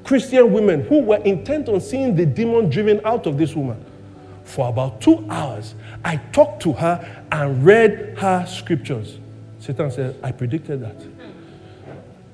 [0.05, 3.83] Christian women who were intent on seeing the demon driven out of this woman.
[4.53, 5.75] For about two hours,
[6.05, 9.17] I talked to her and read her scriptures.
[9.61, 11.07] Satan said, I predicted that.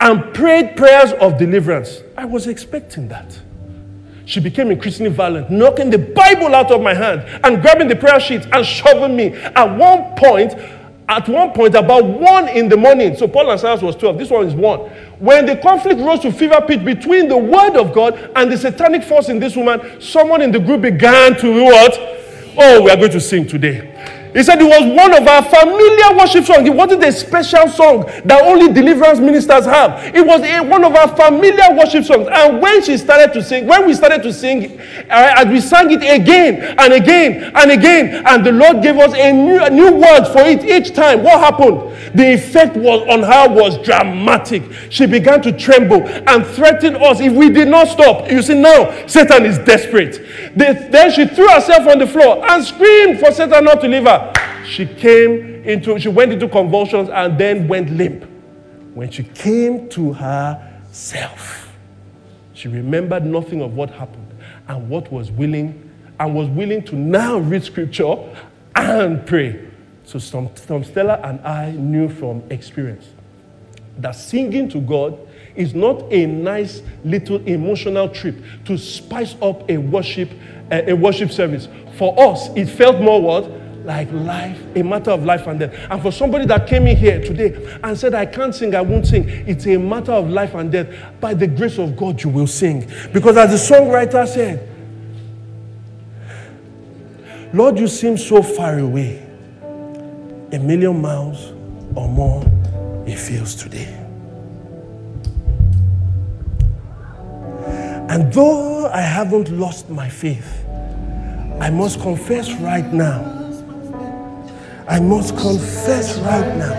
[0.00, 2.00] And prayed prayers of deliverance.
[2.16, 3.38] I was expecting that.
[4.24, 8.18] She became increasingly violent, knocking the Bible out of my hand and grabbing the prayer
[8.18, 9.36] sheets and shoving me.
[9.36, 10.54] At one point,
[11.08, 14.30] at one point, about one in the morning, so Paul and Silas was 12, this
[14.30, 14.90] one is one.
[15.18, 19.02] When the conflict rose to fever pitch between the word of God and the satanic
[19.02, 21.94] force in this woman, someone in the group began to what?
[22.56, 23.94] Oh, we are going to sing today.
[24.32, 26.68] He said it was one of our familiar worship songs.
[26.68, 30.14] It wasn't a special song that only deliverance ministers have.
[30.14, 32.28] It was a, one of our familiar worship songs.
[32.30, 34.78] And when she started to sing, when we started to sing,
[35.10, 39.14] uh, as we sang it again and again and again, and the Lord gave us
[39.14, 41.88] a new, a new word for it each time, what happened?
[42.14, 44.62] The effect was on her was dramatic.
[44.90, 48.30] She began to tremble and threaten us if we did not stop.
[48.30, 50.20] You see, now Satan is desperate.
[50.54, 54.27] then she threw herself on the floor and screamed for Satan not to leave her.
[54.68, 58.24] She came into, she went into convulsions and then went limp.
[58.94, 61.72] When she came to herself,
[62.52, 64.26] she remembered nothing of what happened
[64.68, 65.90] and what was willing,
[66.20, 68.16] and was willing to now read scripture
[68.74, 69.68] and pray.
[70.04, 73.06] So some, some Steller and I knew from experience
[73.98, 75.18] that singing to God
[75.54, 78.36] is not a nice little emotional trip
[78.66, 80.30] to spice up a worship,
[80.70, 81.68] a, a worship service.
[81.96, 83.50] For us, it felt more what?
[83.88, 85.74] Like life, a matter of life and death.
[85.90, 89.06] And for somebody that came in here today and said, I can't sing, I won't
[89.06, 90.88] sing, it's a matter of life and death.
[91.20, 92.86] By the grace of God, you will sing.
[93.14, 94.68] Because as the songwriter said,
[97.54, 99.26] Lord, you seem so far away.
[100.52, 101.52] A million miles
[101.96, 102.44] or more,
[103.06, 103.94] it feels today.
[108.10, 110.62] And though I haven't lost my faith,
[111.58, 113.37] I must confess right now
[114.90, 116.72] I must confess right now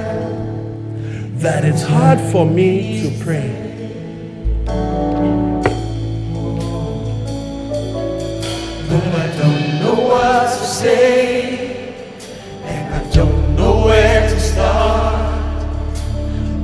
[1.44, 3.54] that it's hard for me to pray.
[8.88, 11.94] Though I don't know what to say,
[12.64, 15.64] and I don't know where to start,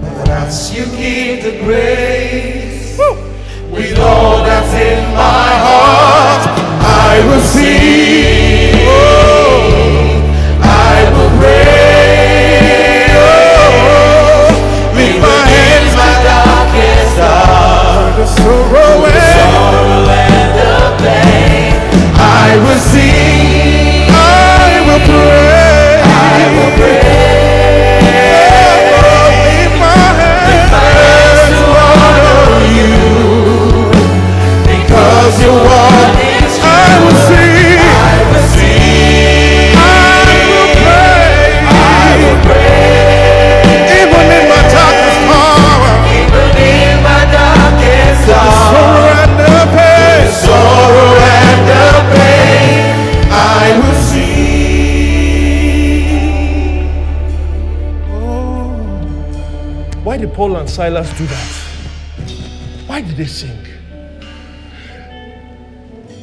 [0.02, 2.98] but as you give the grace,
[3.70, 7.85] with all that's in my heart, I will sing.
[60.36, 61.52] Paul and Silas do that?
[62.88, 63.58] Why did they sing?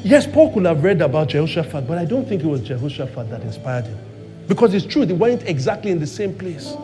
[0.05, 3.41] Yes, Paul could have read about Jehoshaphat, but I don't think it was Jehoshaphat that
[3.41, 3.99] inspired him.
[4.49, 6.75] Because it's true, they weren't exactly in the same place.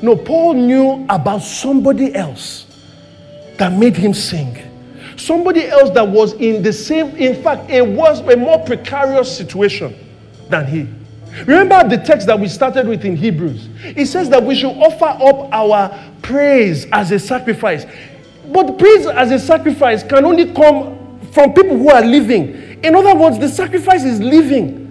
[0.00, 2.66] No, Paul knew about somebody else
[3.56, 4.56] that made him sing.
[5.16, 9.92] Somebody else that was in the same, in fact, it was a more precarious situation
[10.48, 10.88] than he.
[11.46, 13.68] Remember the text that we started with in Hebrews?
[13.84, 17.86] It says that we should offer up our praise as a sacrifice.
[18.52, 22.84] But praise as a sacrifice can only come from people who are living.
[22.84, 24.84] In other words, the sacrifice is living.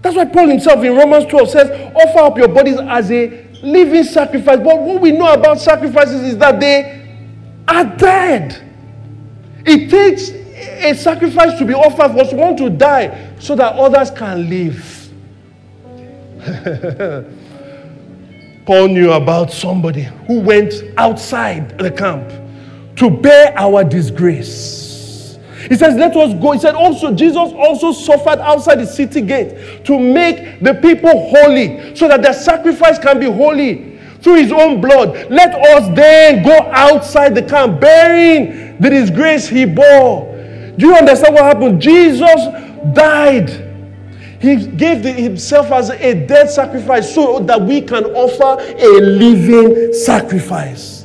[0.00, 4.04] That's why Paul himself in Romans 12 says, offer up your bodies as a living
[4.04, 4.58] sacrifice.
[4.58, 7.04] But what we know about sacrifices is that they
[7.66, 8.62] are dead.
[9.66, 14.48] It takes a sacrifice to be offered for someone to die so that others can
[14.48, 14.96] live.
[18.70, 22.28] Paul knew about somebody who went outside the camp
[22.94, 25.36] to bear our disgrace.
[25.68, 26.52] He says, Let us go.
[26.52, 31.96] He said, Also, Jesus also suffered outside the city gate to make the people holy
[31.96, 35.28] so that their sacrifice can be holy through his own blood.
[35.28, 40.32] Let us then go outside the camp bearing the disgrace he bore.
[40.78, 41.82] Do you understand what happened?
[41.82, 42.40] Jesus
[42.94, 43.69] died.
[44.40, 49.92] He gave the, himself as a dead sacrifice so that we can offer a living
[49.92, 51.04] sacrifice.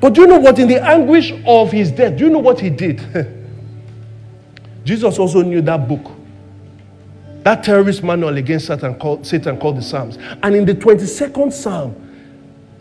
[0.00, 0.58] But do you know what?
[0.58, 3.00] In the anguish of his death, do you know what he did?
[4.84, 6.12] Jesus also knew that book,
[7.44, 10.18] that terrorist manual against Satan called, Satan called the Psalms.
[10.42, 11.94] And in the 22nd Psalm,